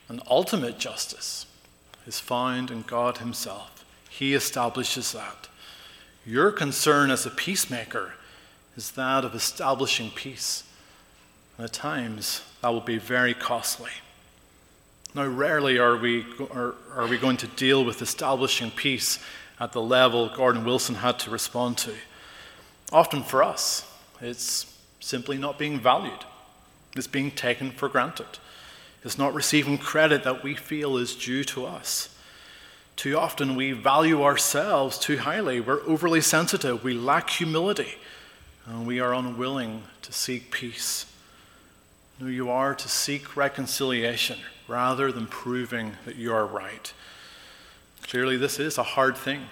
And 0.08 0.22
ultimate 0.30 0.78
justice 0.78 1.46
is 2.06 2.20
found 2.20 2.70
in 2.70 2.82
God 2.82 3.18
Himself. 3.18 3.84
He 4.08 4.34
establishes 4.34 5.12
that. 5.12 5.48
Your 6.24 6.52
concern 6.52 7.10
as 7.10 7.26
a 7.26 7.30
peacemaker 7.30 8.14
is 8.76 8.92
that 8.92 9.24
of 9.24 9.34
establishing 9.34 10.10
peace. 10.10 10.62
And 11.56 11.64
at 11.64 11.72
times, 11.72 12.42
that 12.60 12.68
will 12.68 12.80
be 12.80 12.98
very 12.98 13.34
costly. 13.34 13.90
Now, 15.14 15.26
rarely 15.26 15.78
are 15.78 15.96
we, 15.96 16.26
are, 16.52 16.74
are 16.94 17.06
we 17.06 17.16
going 17.16 17.38
to 17.38 17.46
deal 17.46 17.84
with 17.84 18.02
establishing 18.02 18.70
peace 18.70 19.18
at 19.58 19.72
the 19.72 19.80
level 19.80 20.28
Gordon 20.28 20.64
Wilson 20.64 20.96
had 20.96 21.18
to 21.20 21.30
respond 21.30 21.78
to. 21.78 21.94
Often 22.92 23.24
for 23.24 23.42
us, 23.42 23.90
it's 24.20 24.78
simply 25.00 25.38
not 25.38 25.58
being 25.58 25.80
valued, 25.80 26.24
it's 26.94 27.06
being 27.06 27.30
taken 27.30 27.70
for 27.70 27.88
granted, 27.88 28.38
it's 29.02 29.18
not 29.18 29.34
receiving 29.34 29.78
credit 29.78 30.24
that 30.24 30.42
we 30.42 30.54
feel 30.54 30.96
is 30.96 31.14
due 31.14 31.44
to 31.44 31.66
us. 31.66 32.14
Too 32.96 33.18
often 33.18 33.56
we 33.56 33.72
value 33.72 34.22
ourselves 34.22 34.98
too 34.98 35.18
highly, 35.18 35.60
we're 35.60 35.82
overly 35.86 36.20
sensitive, 36.20 36.82
we 36.82 36.94
lack 36.94 37.30
humility, 37.30 37.94
and 38.66 38.86
we 38.86 39.00
are 39.00 39.14
unwilling 39.14 39.84
to 40.02 40.12
seek 40.12 40.50
peace. 40.50 41.06
You 42.18 42.48
are 42.50 42.74
to 42.74 42.88
seek 42.88 43.36
reconciliation 43.36 44.38
rather 44.68 45.12
than 45.12 45.26
proving 45.26 45.92
that 46.06 46.16
you 46.16 46.32
are 46.32 46.46
right. 46.46 46.92
Clearly, 48.02 48.38
this 48.38 48.58
is 48.58 48.78
a 48.78 48.82
hard 48.82 49.18
thing, 49.18 49.42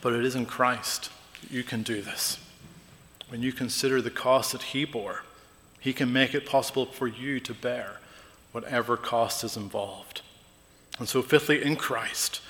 but 0.00 0.12
it 0.12 0.24
is 0.24 0.34
in 0.34 0.44
Christ 0.44 1.10
that 1.40 1.52
you 1.52 1.62
can 1.62 1.82
do 1.82 2.02
this. 2.02 2.38
When 3.28 3.42
you 3.42 3.52
consider 3.52 4.02
the 4.02 4.10
cost 4.10 4.52
that 4.52 4.62
He 4.62 4.84
bore, 4.84 5.22
He 5.78 5.92
can 5.92 6.12
make 6.12 6.34
it 6.34 6.46
possible 6.46 6.86
for 6.86 7.06
you 7.06 7.38
to 7.40 7.54
bear 7.54 8.00
whatever 8.50 8.96
cost 8.96 9.44
is 9.44 9.56
involved. 9.56 10.22
And 10.98 11.08
so, 11.08 11.22
fifthly, 11.22 11.62
in 11.62 11.76
Christ, 11.76 12.40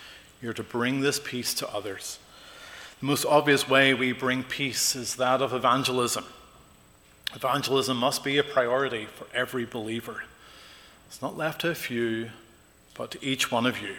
you're 0.40 0.54
to 0.54 0.62
bring 0.62 1.00
this 1.00 1.20
peace 1.22 1.52
to 1.54 1.68
others. 1.72 2.18
The 3.00 3.06
most 3.06 3.26
obvious 3.26 3.68
way 3.68 3.92
we 3.92 4.12
bring 4.12 4.42
peace 4.42 4.96
is 4.96 5.16
that 5.16 5.42
of 5.42 5.52
evangelism. 5.52 6.24
Evangelism 7.34 7.96
must 7.96 8.22
be 8.22 8.38
a 8.38 8.44
priority 8.44 9.06
for 9.06 9.26
every 9.34 9.64
believer. 9.64 10.24
It's 11.06 11.22
not 11.22 11.36
left 11.36 11.62
to 11.62 11.70
a 11.70 11.74
few, 11.74 12.30
but 12.94 13.10
to 13.12 13.24
each 13.24 13.50
one 13.50 13.66
of 13.66 13.80
you. 13.80 13.96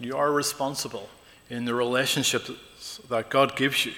You 0.00 0.16
are 0.16 0.32
responsible 0.32 1.08
in 1.50 1.64
the 1.64 1.74
relationships 1.74 3.00
that 3.08 3.28
God 3.28 3.56
gives 3.56 3.84
you 3.84 3.92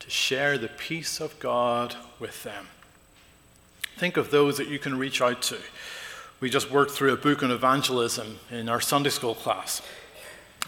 to 0.00 0.10
share 0.10 0.58
the 0.58 0.68
peace 0.68 1.20
of 1.20 1.38
God 1.40 1.96
with 2.20 2.42
them. 2.42 2.68
Think 3.96 4.18
of 4.18 4.30
those 4.30 4.58
that 4.58 4.68
you 4.68 4.78
can 4.78 4.98
reach 4.98 5.22
out 5.22 5.40
to. 5.42 5.56
We 6.40 6.50
just 6.50 6.70
worked 6.70 6.90
through 6.90 7.14
a 7.14 7.16
book 7.16 7.42
on 7.42 7.50
evangelism 7.50 8.38
in 8.50 8.68
our 8.68 8.80
Sunday 8.80 9.08
school 9.08 9.34
class. 9.34 9.80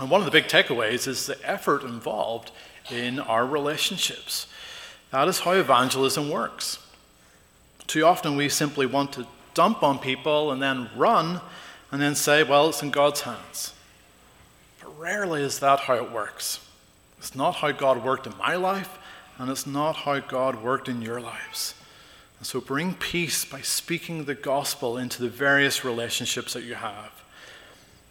And 0.01 0.09
one 0.09 0.21
of 0.21 0.25
the 0.25 0.31
big 0.31 0.45
takeaways 0.45 1.07
is 1.07 1.27
the 1.27 1.39
effort 1.49 1.83
involved 1.83 2.51
in 2.91 3.19
our 3.19 3.45
relationships. 3.45 4.47
That 5.11 5.29
is 5.29 5.41
how 5.41 5.53
evangelism 5.53 6.31
works. 6.31 6.79
Too 7.87 8.05
often 8.05 8.37
we 8.37 8.49
simply 8.49 8.85
want 8.85 9.13
to 9.15 9.27
dump 9.55 9.83
on 9.83 9.99
people 9.99 10.53
and 10.53 10.63
then 10.63 10.91
run 10.95 11.41
and 11.91 12.01
then 12.01 12.15
say, 12.15 12.43
well, 12.43 12.69
it's 12.69 12.83
in 12.83 12.91
God's 12.91 13.23
hands. 13.23 13.73
But 14.81 14.99
rarely 14.99 15.43
is 15.43 15.59
that 15.61 15.81
how 15.81 15.95
it 15.95 16.13
works. 16.13 16.61
It's 17.19 17.35
not 17.35 17.57
how 17.57 17.73
God 17.73 18.05
worked 18.05 18.27
in 18.27 18.37
my 18.37 18.57
life, 18.57 18.99
and 19.39 19.51
it's 19.51 19.67
not 19.67 19.97
how 19.97 20.21
God 20.21 20.63
worked 20.63 20.89
in 20.89 21.03
your 21.03 21.21
lives. 21.21 21.75
And 22.39 22.47
so 22.47 22.61
bring 22.61 22.95
peace 22.95 23.45
by 23.45 23.63
speaking 23.63 24.25
the 24.25 24.35
gospel 24.35 24.99
into 24.99 25.23
the 25.23 25.29
various 25.29 25.85
relationships 25.85 26.53
that 26.53 26.63
you 26.63 26.75
have. 26.75 27.11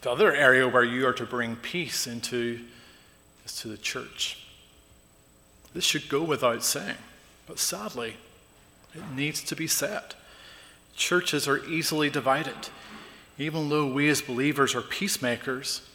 The 0.02 0.12
other 0.12 0.34
area 0.34 0.68
where 0.68 0.84
you 0.84 1.08
are 1.08 1.14
to 1.14 1.26
bring 1.26 1.56
peace 1.56 2.08
into 2.08 2.60
is 3.46 3.56
to 3.58 3.68
the 3.68 3.78
church. 3.78 4.47
This 5.78 5.86
should 5.86 6.10
go 6.10 6.24
without 6.24 6.64
saying, 6.64 6.98
but 7.46 7.60
sadly, 7.60 8.18
it 8.96 9.04
needs 9.16 9.44
to 9.44 9.56
be 9.56 9.68
said. 9.68 10.16
Churches 10.96 11.48
are 11.48 11.64
easily 11.68 12.10
divided. 12.10 12.70
Even 13.38 13.70
though 13.70 13.86
we 13.86 14.10
as 14.10 14.20
believers 14.20 14.74
are 14.74 14.82
peacemakers, 14.82 15.88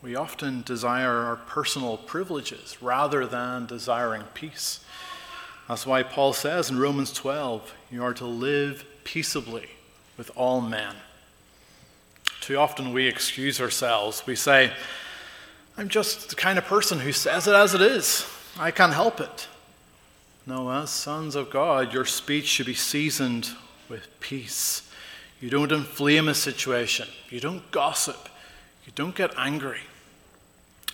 we 0.00 0.16
often 0.16 0.62
desire 0.62 1.18
our 1.18 1.36
personal 1.36 1.98
privileges 1.98 2.78
rather 2.80 3.26
than 3.26 3.66
desiring 3.66 4.22
peace. 4.32 4.80
That's 5.68 5.84
why 5.84 6.02
Paul 6.02 6.32
says 6.32 6.70
in 6.70 6.78
Romans 6.78 7.12
12, 7.12 7.74
you 7.90 8.02
are 8.02 8.14
to 8.14 8.24
live 8.24 8.86
peaceably 9.04 9.68
with 10.16 10.30
all 10.34 10.62
men. 10.62 10.94
Too 12.40 12.56
often 12.56 12.94
we 12.94 13.06
excuse 13.06 13.60
ourselves. 13.60 14.26
We 14.26 14.34
say, 14.34 14.72
I'm 15.76 15.90
just 15.90 16.30
the 16.30 16.36
kind 16.36 16.56
of 16.56 16.64
person 16.64 17.00
who 17.00 17.12
says 17.12 17.46
it 17.46 17.54
as 17.54 17.74
it 17.74 17.82
is. 17.82 18.26
I 18.58 18.72
can't 18.72 18.92
help 18.92 19.20
it. 19.20 19.46
No, 20.44 20.70
as 20.70 20.90
sons 20.90 21.36
of 21.36 21.48
God, 21.48 21.92
your 21.92 22.04
speech 22.04 22.46
should 22.46 22.66
be 22.66 22.74
seasoned 22.74 23.50
with 23.88 24.08
peace. 24.18 24.90
You 25.40 25.48
don't 25.48 25.70
inflame 25.70 26.26
a 26.26 26.34
situation, 26.34 27.06
you 27.30 27.38
don't 27.38 27.70
gossip, 27.70 28.28
you 28.84 28.92
don't 28.96 29.14
get 29.14 29.30
angry. 29.38 29.80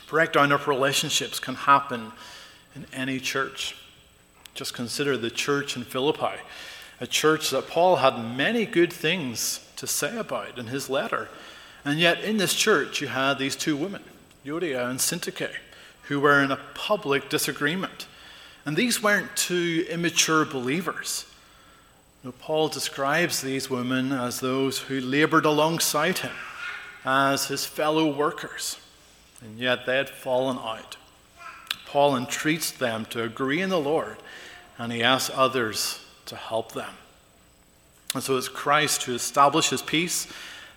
Breakdown 0.09 0.53
of 0.53 0.69
relationships 0.69 1.41
can 1.41 1.55
happen 1.55 2.13
in 2.75 2.85
any 2.93 3.19
church. 3.19 3.77
Just 4.53 4.75
consider 4.75 5.17
the 5.17 5.31
church 5.31 5.77
in 5.77 5.85
Philippi, 5.85 6.37
a 7.01 7.07
church 7.07 7.51
that 7.51 7.69
Paul 7.69 7.97
had 7.97 8.37
many 8.37 8.67
good 8.67 8.93
things 8.93 9.67
to 9.77 9.87
say 9.87 10.17
about 10.19 10.59
in 10.59 10.67
his 10.67 10.91
letter. 10.91 11.29
And 11.85 11.99
yet, 11.99 12.23
in 12.23 12.37
this 12.37 12.55
church, 12.55 13.01
you 13.01 13.09
had 13.09 13.39
these 13.39 13.57
two 13.57 13.77
women, 13.77 14.05
Euodia 14.45 14.89
and 14.91 14.99
Syntyche, 14.99 15.51
who 16.09 16.21
were 16.21 16.43
in 16.43 16.51
a 16.51 16.61
public 16.75 17.29
disagreement. 17.29 18.07
And 18.67 18.77
these 18.77 19.03
weren't 19.03 19.37
two 19.37 19.87
immature 19.91 20.45
believers. 20.45 21.27
No, 22.23 22.33
Paul 22.33 22.69
describes 22.69 23.43
these 23.43 23.69
women 23.69 24.11
as 24.11 24.41
those 24.41 24.79
who 24.79 25.01
labored 25.01 25.45
alongside 25.45 26.19
him, 26.19 26.33
as 27.05 27.49
his 27.49 27.67
fellow 27.67 28.15
workers, 28.15 28.79
and 29.43 29.59
yet 29.59 29.85
they 29.85 29.97
had 29.97 30.09
fallen 30.09 30.57
out. 30.57 30.97
Paul 31.87 32.17
entreats 32.17 32.71
them 32.71 33.05
to 33.07 33.23
agree 33.23 33.61
in 33.61 33.69
the 33.69 33.79
Lord, 33.79 34.17
and 34.79 34.91
he 34.91 35.03
asks 35.03 35.31
others 35.35 36.05
to 36.27 36.37
help 36.37 36.73
them. 36.73 36.95
And 38.15 38.23
so 38.23 38.37
it's 38.37 38.49
Christ 38.49 39.03
who 39.03 39.15
establishes 39.15 39.83
peace. 39.83 40.27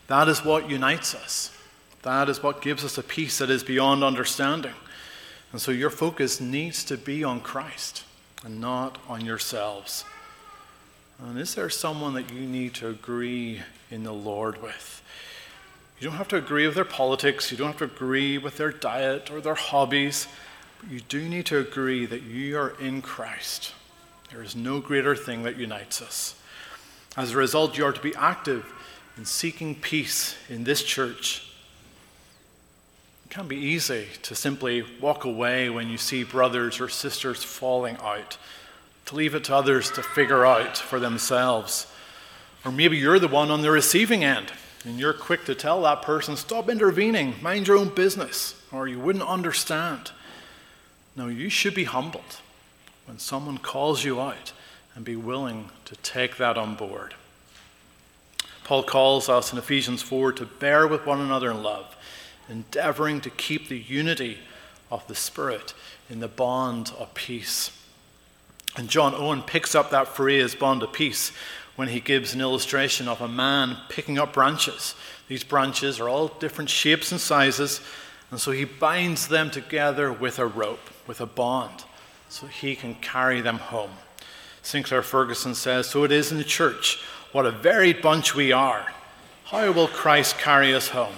That 0.07 0.27
is 0.27 0.43
what 0.43 0.69
unites 0.69 1.15
us. 1.15 1.55
That 2.01 2.29
is 2.29 2.43
what 2.43 2.61
gives 2.61 2.83
us 2.83 2.97
a 2.97 3.03
peace 3.03 3.37
that 3.37 3.49
is 3.49 3.63
beyond 3.63 4.03
understanding. 4.03 4.73
And 5.51 5.61
so 5.61 5.71
your 5.71 5.89
focus 5.89 6.41
needs 6.41 6.83
to 6.85 6.97
be 6.97 7.23
on 7.23 7.39
Christ 7.41 8.03
and 8.43 8.59
not 8.59 8.97
on 9.07 9.25
yourselves. 9.25 10.03
And 11.19 11.39
is 11.39 11.55
there 11.55 11.69
someone 11.69 12.13
that 12.13 12.31
you 12.31 12.41
need 12.41 12.73
to 12.75 12.89
agree 12.89 13.61
in 13.89 14.03
the 14.03 14.13
Lord 14.13 14.61
with? 14.61 15.01
You 15.99 16.07
don't 16.07 16.17
have 16.17 16.27
to 16.27 16.35
agree 16.35 16.67
with 16.67 16.75
their 16.75 16.85
politics, 16.85 17.51
you 17.51 17.57
don't 17.57 17.67
have 17.67 17.77
to 17.77 17.85
agree 17.85 18.37
with 18.37 18.57
their 18.57 18.71
diet 18.71 19.31
or 19.31 19.41
their 19.41 19.55
hobbies, 19.55 20.27
but 20.79 20.91
you 20.91 20.99
do 20.99 21.27
need 21.27 21.47
to 21.47 21.57
agree 21.57 22.05
that 22.05 22.21
you 22.21 22.57
are 22.59 22.79
in 22.79 23.01
Christ. 23.01 23.73
There 24.29 24.43
is 24.43 24.55
no 24.55 24.79
greater 24.79 25.15
thing 25.15 25.41
that 25.43 25.57
unites 25.57 26.01
us. 26.01 26.35
As 27.15 27.31
a 27.31 27.37
result, 27.37 27.77
you 27.79 27.85
are 27.85 27.93
to 27.93 28.01
be 28.01 28.13
active 28.15 28.71
in 29.17 29.25
seeking 29.25 29.73
peace 29.73 30.35
in 30.49 30.65
this 30.65 30.83
church 30.83 31.46
it 33.27 33.33
can 33.33 33.47
be 33.49 33.57
easy 33.57 34.07
to 34.21 34.33
simply 34.33 34.85
walk 35.01 35.25
away 35.25 35.69
when 35.69 35.89
you 35.89 35.97
see 35.97 36.23
brothers 36.23 36.79
or 36.79 36.87
sisters 36.87 37.43
falling 37.43 37.97
out, 37.97 38.37
to 39.05 39.15
leave 39.15 39.35
it 39.35 39.43
to 39.43 39.53
others 39.53 39.91
to 39.91 40.01
figure 40.01 40.45
out 40.45 40.77
for 40.77 40.97
themselves. 40.97 41.87
Or 42.63 42.71
maybe 42.71 42.95
you're 42.95 43.19
the 43.19 43.27
one 43.27 43.51
on 43.51 43.63
the 43.63 43.69
receiving 43.69 44.23
end 44.23 44.53
and 44.85 44.97
you're 44.97 45.11
quick 45.11 45.43
to 45.43 45.55
tell 45.55 45.81
that 45.81 46.03
person, 46.03 46.37
stop 46.37 46.69
intervening, 46.69 47.35
mind 47.41 47.67
your 47.67 47.75
own 47.75 47.89
business, 47.89 48.55
or 48.71 48.87
you 48.87 48.97
wouldn't 48.97 49.27
understand. 49.27 50.11
No, 51.17 51.27
you 51.27 51.49
should 51.49 51.75
be 51.75 51.83
humbled 51.83 52.39
when 53.07 53.19
someone 53.19 53.57
calls 53.57 54.05
you 54.05 54.21
out 54.21 54.53
and 54.95 55.03
be 55.03 55.17
willing 55.17 55.69
to 55.83 55.97
take 55.97 56.37
that 56.37 56.57
on 56.57 56.75
board. 56.75 57.13
Paul 58.63 58.83
calls 58.83 59.27
us 59.27 59.51
in 59.51 59.59
Ephesians 59.59 60.01
4 60.01 60.31
to 60.33 60.45
bear 60.45 60.87
with 60.87 61.05
one 61.05 61.19
another 61.19 61.51
in 61.51 61.61
love 61.61 61.93
endeavoring 62.49 63.21
to 63.21 63.29
keep 63.29 63.67
the 63.67 63.77
unity 63.77 64.39
of 64.89 65.05
the 65.07 65.15
Spirit 65.15 65.73
in 66.09 66.19
the 66.19 66.27
bond 66.27 66.91
of 66.97 67.13
peace. 67.13 67.71
And 68.75 68.89
John 68.89 69.13
Owen 69.15 69.41
picks 69.41 69.75
up 69.75 69.89
that 69.91 70.07
phrase, 70.07 70.55
bond 70.55 70.83
of 70.83 70.93
peace, 70.93 71.31
when 71.75 71.89
he 71.89 71.99
gives 71.99 72.33
an 72.33 72.41
illustration 72.41 73.07
of 73.07 73.21
a 73.21 73.27
man 73.27 73.77
picking 73.89 74.17
up 74.17 74.33
branches. 74.33 74.95
These 75.27 75.43
branches 75.43 75.99
are 75.99 76.09
all 76.09 76.27
different 76.27 76.69
shapes 76.69 77.11
and 77.11 77.19
sizes, 77.21 77.81
and 78.31 78.39
so 78.39 78.51
he 78.51 78.65
binds 78.65 79.27
them 79.27 79.51
together 79.51 80.11
with 80.11 80.39
a 80.39 80.45
rope, 80.45 80.89
with 81.05 81.21
a 81.21 81.25
bond, 81.25 81.85
so 82.29 82.47
he 82.47 82.75
can 82.75 82.95
carry 82.95 83.41
them 83.41 83.57
home. 83.57 83.91
Sinclair 84.61 85.01
Ferguson 85.01 85.55
says, 85.55 85.87
So 85.87 86.03
it 86.03 86.11
is 86.11 86.31
in 86.31 86.37
the 86.37 86.43
church. 86.43 86.99
What 87.31 87.45
a 87.45 87.51
varied 87.51 88.01
bunch 88.01 88.35
we 88.35 88.51
are. 88.51 88.91
How 89.45 89.71
will 89.71 89.87
Christ 89.87 90.37
carry 90.37 90.73
us 90.73 90.89
home? 90.89 91.15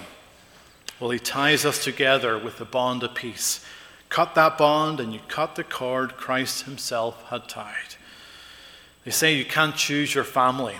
Well, 1.00 1.10
he 1.10 1.18
ties 1.18 1.64
us 1.64 1.82
together 1.82 2.38
with 2.38 2.58
the 2.58 2.66
bond 2.66 3.02
of 3.02 3.14
peace. 3.14 3.64
Cut 4.10 4.34
that 4.34 4.58
bond, 4.58 5.00
and 5.00 5.14
you 5.14 5.20
cut 5.28 5.54
the 5.54 5.64
cord 5.64 6.18
Christ 6.18 6.64
himself 6.64 7.24
had 7.30 7.48
tied. 7.48 7.94
They 9.06 9.10
say 9.10 9.34
you 9.34 9.46
can't 9.46 9.74
choose 9.74 10.14
your 10.14 10.24
family. 10.24 10.76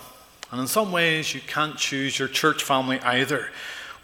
And 0.52 0.60
in 0.60 0.66
some 0.66 0.92
ways, 0.92 1.34
you 1.34 1.40
can't 1.40 1.78
choose 1.78 2.18
your 2.18 2.28
church 2.28 2.62
family 2.62 3.00
either. 3.00 3.48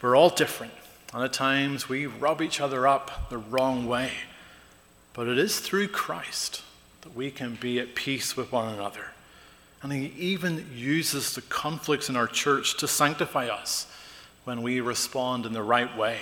We're 0.01 0.17
all 0.17 0.31
different. 0.31 0.73
And 1.13 1.23
at 1.23 1.35
times, 1.35 1.89
we 1.89 2.07
rub 2.07 2.41
each 2.41 2.61
other 2.61 2.87
up 2.87 3.29
the 3.29 3.39
wrong 3.39 3.87
way. 3.87 4.13
But 5.13 5.29
it 5.29 5.39
is 5.39 5.61
through 5.61 5.89
Christ 5.89 6.63
that 7.03 7.15
we 7.15 7.31
can 7.31 7.57
be 7.57 7.79
at 7.79 7.95
peace 7.95 8.37
with 8.37 8.53
one 8.53 8.73
another. 8.73 9.13
And 9.83 9.93
He 9.93 10.13
even 10.17 10.67
uses 10.75 11.35
the 11.35 11.43
conflicts 11.43 12.09
in 12.09 12.17
our 12.17 12.27
church 12.27 12.79
to 12.79 12.89
sanctify 12.89 13.49
us 13.49 13.87
when 14.47 14.63
we 14.63 14.81
respond 14.81 15.45
in 15.45 15.53
the 15.53 15.63
right 15.63 15.97
way. 15.99 16.17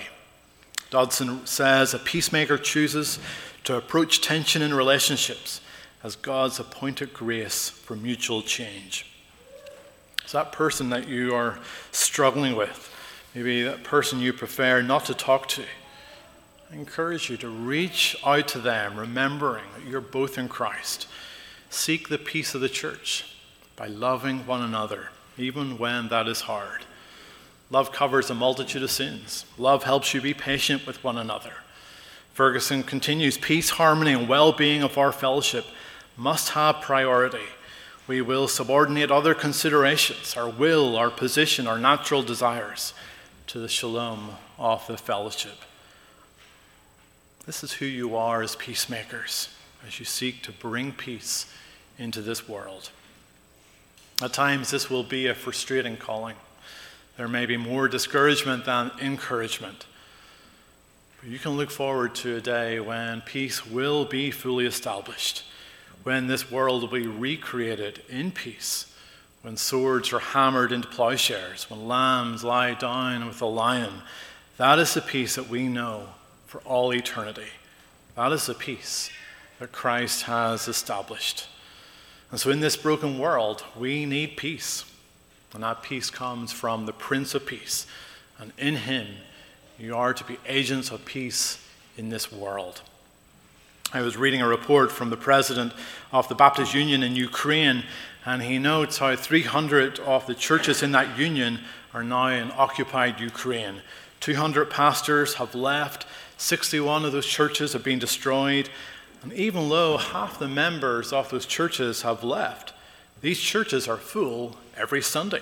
Dodson 0.89 1.45
says 1.45 1.93
a 1.93 1.99
peacemaker 1.99 2.57
chooses 2.57 3.19
to 3.65 3.77
approach 3.77 4.19
tension 4.19 4.63
in 4.63 4.73
relationships 4.73 5.61
as 6.03 6.15
God's 6.15 6.59
appointed 6.59 7.13
grace 7.13 7.69
for 7.69 7.95
mutual 7.95 8.41
change. 8.41 9.05
Is 10.25 10.31
that 10.31 10.51
person 10.51 10.89
that 10.89 11.07
you 11.07 11.35
are 11.35 11.59
struggling 11.91 12.55
with, 12.55 12.91
maybe 13.35 13.61
that 13.61 13.83
person 13.83 14.19
you 14.19 14.33
prefer 14.33 14.81
not 14.81 15.05
to 15.05 15.13
talk 15.13 15.47
to, 15.49 15.63
I 16.71 16.75
encourage 16.75 17.29
you 17.29 17.37
to 17.37 17.47
reach 17.47 18.15
out 18.25 18.47
to 18.49 18.59
them, 18.59 18.97
remembering 18.97 19.65
that 19.77 19.87
you're 19.87 20.01
both 20.01 20.39
in 20.39 20.49
Christ. 20.49 21.07
Seek 21.69 22.09
the 22.09 22.17
peace 22.17 22.55
of 22.55 22.61
the 22.61 22.69
church 22.69 23.35
by 23.75 23.85
loving 23.85 24.47
one 24.47 24.63
another, 24.63 25.09
even 25.37 25.77
when 25.77 26.07
that 26.07 26.27
is 26.27 26.41
hard. 26.41 26.85
Love 27.71 27.91
covers 27.91 28.29
a 28.29 28.35
multitude 28.35 28.83
of 28.83 28.91
sins. 28.91 29.45
Love 29.57 29.83
helps 29.83 30.13
you 30.13 30.21
be 30.21 30.33
patient 30.33 30.85
with 30.85 31.03
one 31.03 31.17
another. 31.17 31.53
Ferguson 32.33 32.83
continues 32.83 33.37
peace, 33.37 33.71
harmony, 33.71 34.13
and 34.13 34.27
well 34.27 34.51
being 34.51 34.83
of 34.83 34.97
our 34.97 35.11
fellowship 35.11 35.65
must 36.17 36.49
have 36.49 36.81
priority. 36.81 37.45
We 38.07 38.21
will 38.21 38.47
subordinate 38.47 39.09
other 39.09 39.33
considerations, 39.33 40.37
our 40.37 40.49
will, 40.49 40.95
our 40.95 41.09
position, 41.09 41.65
our 41.65 41.79
natural 41.79 42.21
desires, 42.21 42.93
to 43.47 43.59
the 43.59 43.67
shalom 43.67 44.31
of 44.59 44.85
the 44.85 44.97
fellowship. 44.97 45.57
This 47.45 47.63
is 47.63 47.73
who 47.73 47.85
you 47.85 48.15
are 48.15 48.41
as 48.41 48.55
peacemakers 48.55 49.49
as 49.87 49.99
you 49.99 50.05
seek 50.05 50.41
to 50.43 50.51
bring 50.51 50.91
peace 50.91 51.45
into 51.97 52.21
this 52.21 52.47
world. 52.47 52.89
At 54.21 54.33
times, 54.33 54.71
this 54.71 54.89
will 54.89 55.03
be 55.03 55.27
a 55.27 55.35
frustrating 55.35 55.97
calling. 55.97 56.35
There 57.17 57.27
may 57.27 57.45
be 57.45 57.57
more 57.57 57.87
discouragement 57.87 58.65
than 58.65 58.91
encouragement. 59.01 59.85
But 61.19 61.29
you 61.29 61.39
can 61.39 61.51
look 61.51 61.71
forward 61.71 62.13
to 62.15 62.35
a 62.35 62.41
day 62.41 62.79
when 62.79 63.21
peace 63.21 63.65
will 63.65 64.05
be 64.05 64.31
fully 64.31 64.65
established, 64.65 65.43
when 66.03 66.27
this 66.27 66.51
world 66.51 66.81
will 66.81 66.99
be 66.99 67.07
recreated 67.07 68.01
in 68.09 68.31
peace, 68.31 68.93
when 69.41 69.55
swords 69.55 70.11
are 70.11 70.19
hammered 70.19 70.71
into 70.71 70.87
plowshares, 70.89 71.69
when 71.69 71.87
lambs 71.87 72.43
lie 72.43 72.73
down 72.73 73.25
with 73.25 73.39
the 73.39 73.47
lion. 73.47 74.01
That 74.57 74.77
is 74.77 74.93
the 74.93 75.01
peace 75.01 75.35
that 75.35 75.49
we 75.49 75.67
know 75.67 76.09
for 76.47 76.59
all 76.61 76.93
eternity. 76.93 77.49
That 78.15 78.31
is 78.31 78.45
the 78.45 78.53
peace 78.53 79.09
that 79.59 79.71
Christ 79.71 80.23
has 80.23 80.67
established. 80.67 81.47
And 82.31 82.39
so, 82.39 82.49
in 82.49 82.59
this 82.59 82.75
broken 82.75 83.19
world, 83.19 83.63
we 83.77 84.05
need 84.05 84.35
peace. 84.35 84.83
And 85.53 85.63
that 85.63 85.83
peace 85.83 86.09
comes 86.09 86.51
from 86.51 86.85
the 86.85 86.93
Prince 86.93 87.33
of 87.35 87.45
Peace. 87.45 87.87
And 88.39 88.51
in 88.57 88.75
him, 88.75 89.07
you 89.79 89.95
are 89.95 90.13
to 90.13 90.23
be 90.23 90.37
agents 90.45 90.91
of 90.91 91.05
peace 91.05 91.65
in 91.97 92.09
this 92.09 92.31
world. 92.31 92.81
I 93.93 94.01
was 94.01 94.17
reading 94.17 94.41
a 94.41 94.47
report 94.47 94.91
from 94.91 95.09
the 95.09 95.17
president 95.17 95.71
of 96.11 96.27
the 96.27 96.35
Baptist 96.35 96.73
Union 96.73 97.03
in 97.03 97.15
Ukraine, 97.15 97.83
and 98.25 98.41
he 98.41 98.57
notes 98.57 98.97
how 98.97 99.15
300 99.15 99.99
of 99.99 100.25
the 100.25 100.35
churches 100.35 100.83
in 100.83 100.91
that 100.93 101.17
union 101.17 101.59
are 101.93 102.03
now 102.03 102.27
in 102.27 102.51
occupied 102.57 103.19
Ukraine. 103.19 103.81
200 104.19 104.69
pastors 104.69 105.35
have 105.35 105.55
left, 105.55 106.05
61 106.37 107.05
of 107.05 107.11
those 107.11 107.25
churches 107.25 107.73
have 107.73 107.83
been 107.83 107.99
destroyed, 107.99 108.69
and 109.21 109.31
even 109.33 109.69
though 109.69 109.97
half 109.97 110.39
the 110.39 110.47
members 110.47 111.13
of 111.13 111.29
those 111.29 111.45
churches 111.45 112.01
have 112.01 112.23
left, 112.23 112.73
these 113.25 113.39
churches 113.39 113.87
are 113.87 113.97
full 113.97 114.55
every 114.77 115.01
Sunday. 115.01 115.41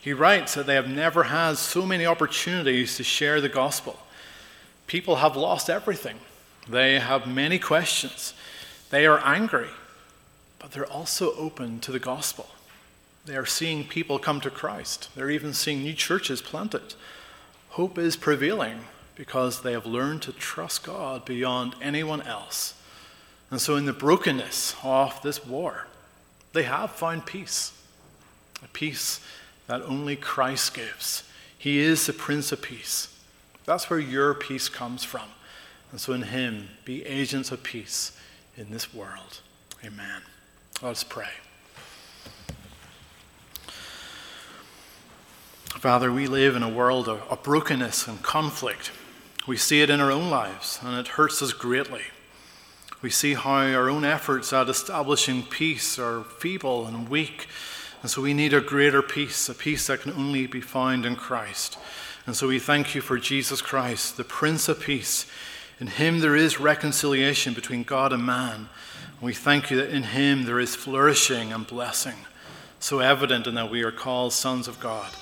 He 0.00 0.14
writes 0.14 0.54
that 0.54 0.64
they 0.66 0.76
have 0.76 0.88
never 0.88 1.24
had 1.24 1.58
so 1.58 1.84
many 1.84 2.06
opportunities 2.06 2.96
to 2.96 3.04
share 3.04 3.38
the 3.42 3.50
gospel. 3.50 3.98
People 4.86 5.16
have 5.16 5.36
lost 5.36 5.68
everything. 5.68 6.16
They 6.66 6.98
have 6.98 7.26
many 7.26 7.58
questions. 7.58 8.32
They 8.88 9.04
are 9.04 9.20
angry, 9.22 9.68
but 10.58 10.72
they're 10.72 10.90
also 10.90 11.34
open 11.34 11.80
to 11.80 11.92
the 11.92 11.98
gospel. 11.98 12.48
They 13.26 13.36
are 13.36 13.44
seeing 13.44 13.84
people 13.84 14.18
come 14.18 14.40
to 14.40 14.48
Christ. 14.48 15.10
They're 15.14 15.28
even 15.28 15.52
seeing 15.52 15.82
new 15.82 15.92
churches 15.92 16.40
planted. 16.40 16.94
Hope 17.68 17.98
is 17.98 18.16
prevailing 18.16 18.86
because 19.16 19.60
they 19.60 19.72
have 19.72 19.84
learned 19.84 20.22
to 20.22 20.32
trust 20.32 20.82
God 20.82 21.26
beyond 21.26 21.74
anyone 21.82 22.22
else. 22.22 22.72
And 23.50 23.60
so, 23.60 23.76
in 23.76 23.84
the 23.84 23.92
brokenness 23.92 24.76
of 24.82 25.20
this 25.20 25.44
war, 25.44 25.88
they 26.52 26.64
have 26.64 26.90
found 26.90 27.26
peace 27.26 27.72
a 28.62 28.68
peace 28.68 29.20
that 29.66 29.82
only 29.82 30.16
Christ 30.16 30.74
gives. 30.74 31.24
He 31.58 31.78
is 31.78 32.06
the 32.06 32.12
Prince 32.12 32.52
of 32.52 32.62
Peace. 32.62 33.14
That's 33.64 33.90
where 33.90 33.98
your 33.98 34.34
peace 34.34 34.68
comes 34.68 35.04
from. 35.04 35.28
And 35.90 36.00
so, 36.00 36.12
in 36.12 36.22
Him, 36.22 36.68
be 36.84 37.04
agents 37.04 37.52
of 37.52 37.62
peace 37.62 38.18
in 38.56 38.70
this 38.70 38.92
world. 38.92 39.40
Amen. 39.84 40.22
Let 40.82 40.90
us 40.90 41.04
pray. 41.04 41.28
Father, 45.78 46.12
we 46.12 46.26
live 46.26 46.56
in 46.56 46.62
a 46.62 46.68
world 46.68 47.08
of, 47.08 47.22
of 47.30 47.42
brokenness 47.42 48.08
and 48.08 48.22
conflict. 48.22 48.90
We 49.46 49.56
see 49.56 49.80
it 49.80 49.90
in 49.90 50.00
our 50.00 50.10
own 50.10 50.28
lives, 50.28 50.80
and 50.82 50.98
it 50.98 51.08
hurts 51.08 51.40
us 51.40 51.52
greatly. 51.52 52.02
We 53.00 53.10
see 53.10 53.34
how 53.34 53.58
our 53.58 53.88
own 53.88 54.04
efforts 54.04 54.52
at 54.52 54.68
establishing 54.68 55.44
peace 55.44 56.00
are 56.00 56.24
feeble 56.24 56.84
and 56.86 57.08
weak, 57.08 57.46
and 58.02 58.10
so 58.10 58.22
we 58.22 58.34
need 58.34 58.52
a 58.52 58.60
greater 58.60 59.02
peace, 59.02 59.48
a 59.48 59.54
peace 59.54 59.86
that 59.86 60.00
can 60.00 60.12
only 60.12 60.48
be 60.48 60.60
found 60.60 61.06
in 61.06 61.14
Christ. 61.14 61.78
And 62.26 62.34
so 62.34 62.48
we 62.48 62.58
thank 62.58 62.96
you 62.96 63.00
for 63.00 63.16
Jesus 63.16 63.62
Christ, 63.62 64.16
the 64.16 64.24
Prince 64.24 64.68
of 64.68 64.80
Peace. 64.80 65.26
In 65.78 65.86
him 65.86 66.18
there 66.18 66.34
is 66.34 66.58
reconciliation 66.58 67.54
between 67.54 67.84
God 67.84 68.12
and 68.12 68.26
man. 68.26 68.68
We 69.20 69.32
thank 69.32 69.70
you 69.70 69.76
that 69.76 69.90
in 69.90 70.02
him 70.02 70.44
there 70.44 70.58
is 70.58 70.74
flourishing 70.74 71.52
and 71.52 71.66
blessing, 71.66 72.16
so 72.80 72.98
evident 72.98 73.46
in 73.46 73.54
that 73.54 73.70
we 73.70 73.82
are 73.84 73.92
called 73.92 74.32
sons 74.32 74.66
of 74.66 74.80
God. 74.80 75.12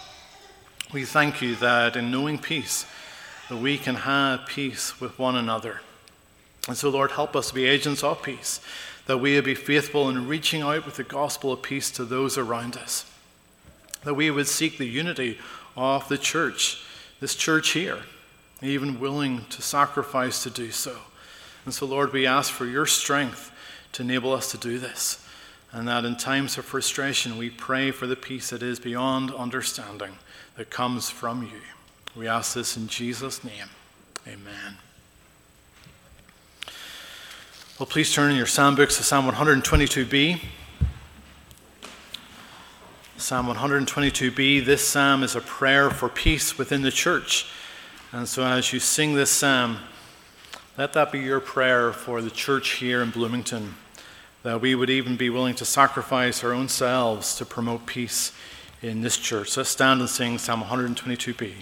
We 0.94 1.04
thank 1.04 1.42
you 1.42 1.56
that 1.56 1.94
in 1.94 2.10
knowing 2.10 2.38
peace, 2.38 2.86
that 3.50 3.58
we 3.58 3.76
can 3.76 3.96
have 3.96 4.46
peace 4.46 4.98
with 4.98 5.18
one 5.18 5.36
another. 5.36 5.82
And 6.68 6.76
so, 6.76 6.90
Lord, 6.90 7.12
help 7.12 7.36
us 7.36 7.48
to 7.48 7.54
be 7.54 7.66
agents 7.66 8.02
of 8.02 8.22
peace, 8.22 8.60
that 9.06 9.18
we 9.18 9.34
would 9.34 9.44
be 9.44 9.54
faithful 9.54 10.08
in 10.08 10.26
reaching 10.26 10.62
out 10.62 10.84
with 10.84 10.96
the 10.96 11.04
gospel 11.04 11.52
of 11.52 11.62
peace 11.62 11.90
to 11.92 12.04
those 12.04 12.36
around 12.36 12.76
us, 12.76 13.04
that 14.04 14.14
we 14.14 14.30
would 14.30 14.48
seek 14.48 14.78
the 14.78 14.86
unity 14.86 15.38
of 15.76 16.08
the 16.08 16.18
church, 16.18 16.82
this 17.20 17.34
church 17.34 17.70
here, 17.70 18.00
even 18.62 18.98
willing 18.98 19.44
to 19.50 19.62
sacrifice 19.62 20.42
to 20.42 20.50
do 20.50 20.70
so. 20.70 20.96
And 21.64 21.74
so, 21.74 21.86
Lord, 21.86 22.12
we 22.12 22.26
ask 22.26 22.52
for 22.52 22.66
your 22.66 22.86
strength 22.86 23.52
to 23.92 24.02
enable 24.02 24.32
us 24.32 24.50
to 24.52 24.58
do 24.58 24.78
this. 24.78 25.22
And 25.72 25.88
that 25.88 26.04
in 26.04 26.16
times 26.16 26.56
of 26.56 26.64
frustration, 26.64 27.36
we 27.36 27.50
pray 27.50 27.90
for 27.90 28.06
the 28.06 28.16
peace 28.16 28.50
that 28.50 28.62
is 28.62 28.80
beyond 28.80 29.32
understanding 29.34 30.16
that 30.56 30.70
comes 30.70 31.10
from 31.10 31.42
you. 31.42 31.60
We 32.14 32.28
ask 32.28 32.54
this 32.54 32.76
in 32.76 32.88
Jesus' 32.88 33.44
name. 33.44 33.68
Amen. 34.26 34.78
Well, 37.78 37.86
please 37.86 38.10
turn 38.10 38.30
in 38.30 38.38
your 38.38 38.46
psalm 38.46 38.74
books 38.74 38.96
to 38.96 39.02
Psalm 39.02 39.30
122b. 39.30 40.40
Psalm 43.18 43.46
122b, 43.48 44.64
this 44.64 44.88
psalm 44.88 45.22
is 45.22 45.36
a 45.36 45.42
prayer 45.42 45.90
for 45.90 46.08
peace 46.08 46.56
within 46.56 46.80
the 46.80 46.90
church. 46.90 47.50
And 48.12 48.26
so 48.26 48.46
as 48.46 48.72
you 48.72 48.80
sing 48.80 49.14
this 49.14 49.30
psalm, 49.30 49.76
let 50.78 50.94
that 50.94 51.12
be 51.12 51.18
your 51.18 51.38
prayer 51.38 51.92
for 51.92 52.22
the 52.22 52.30
church 52.30 52.76
here 52.76 53.02
in 53.02 53.10
Bloomington, 53.10 53.74
that 54.42 54.62
we 54.62 54.74
would 54.74 54.88
even 54.88 55.18
be 55.18 55.28
willing 55.28 55.54
to 55.56 55.66
sacrifice 55.66 56.42
our 56.42 56.54
own 56.54 56.70
selves 56.70 57.36
to 57.36 57.44
promote 57.44 57.84
peace 57.84 58.32
in 58.80 59.02
this 59.02 59.18
church. 59.18 59.54
Let's 59.54 59.68
stand 59.68 60.00
and 60.00 60.08
sing 60.08 60.38
Psalm 60.38 60.62
122b. 60.62 61.52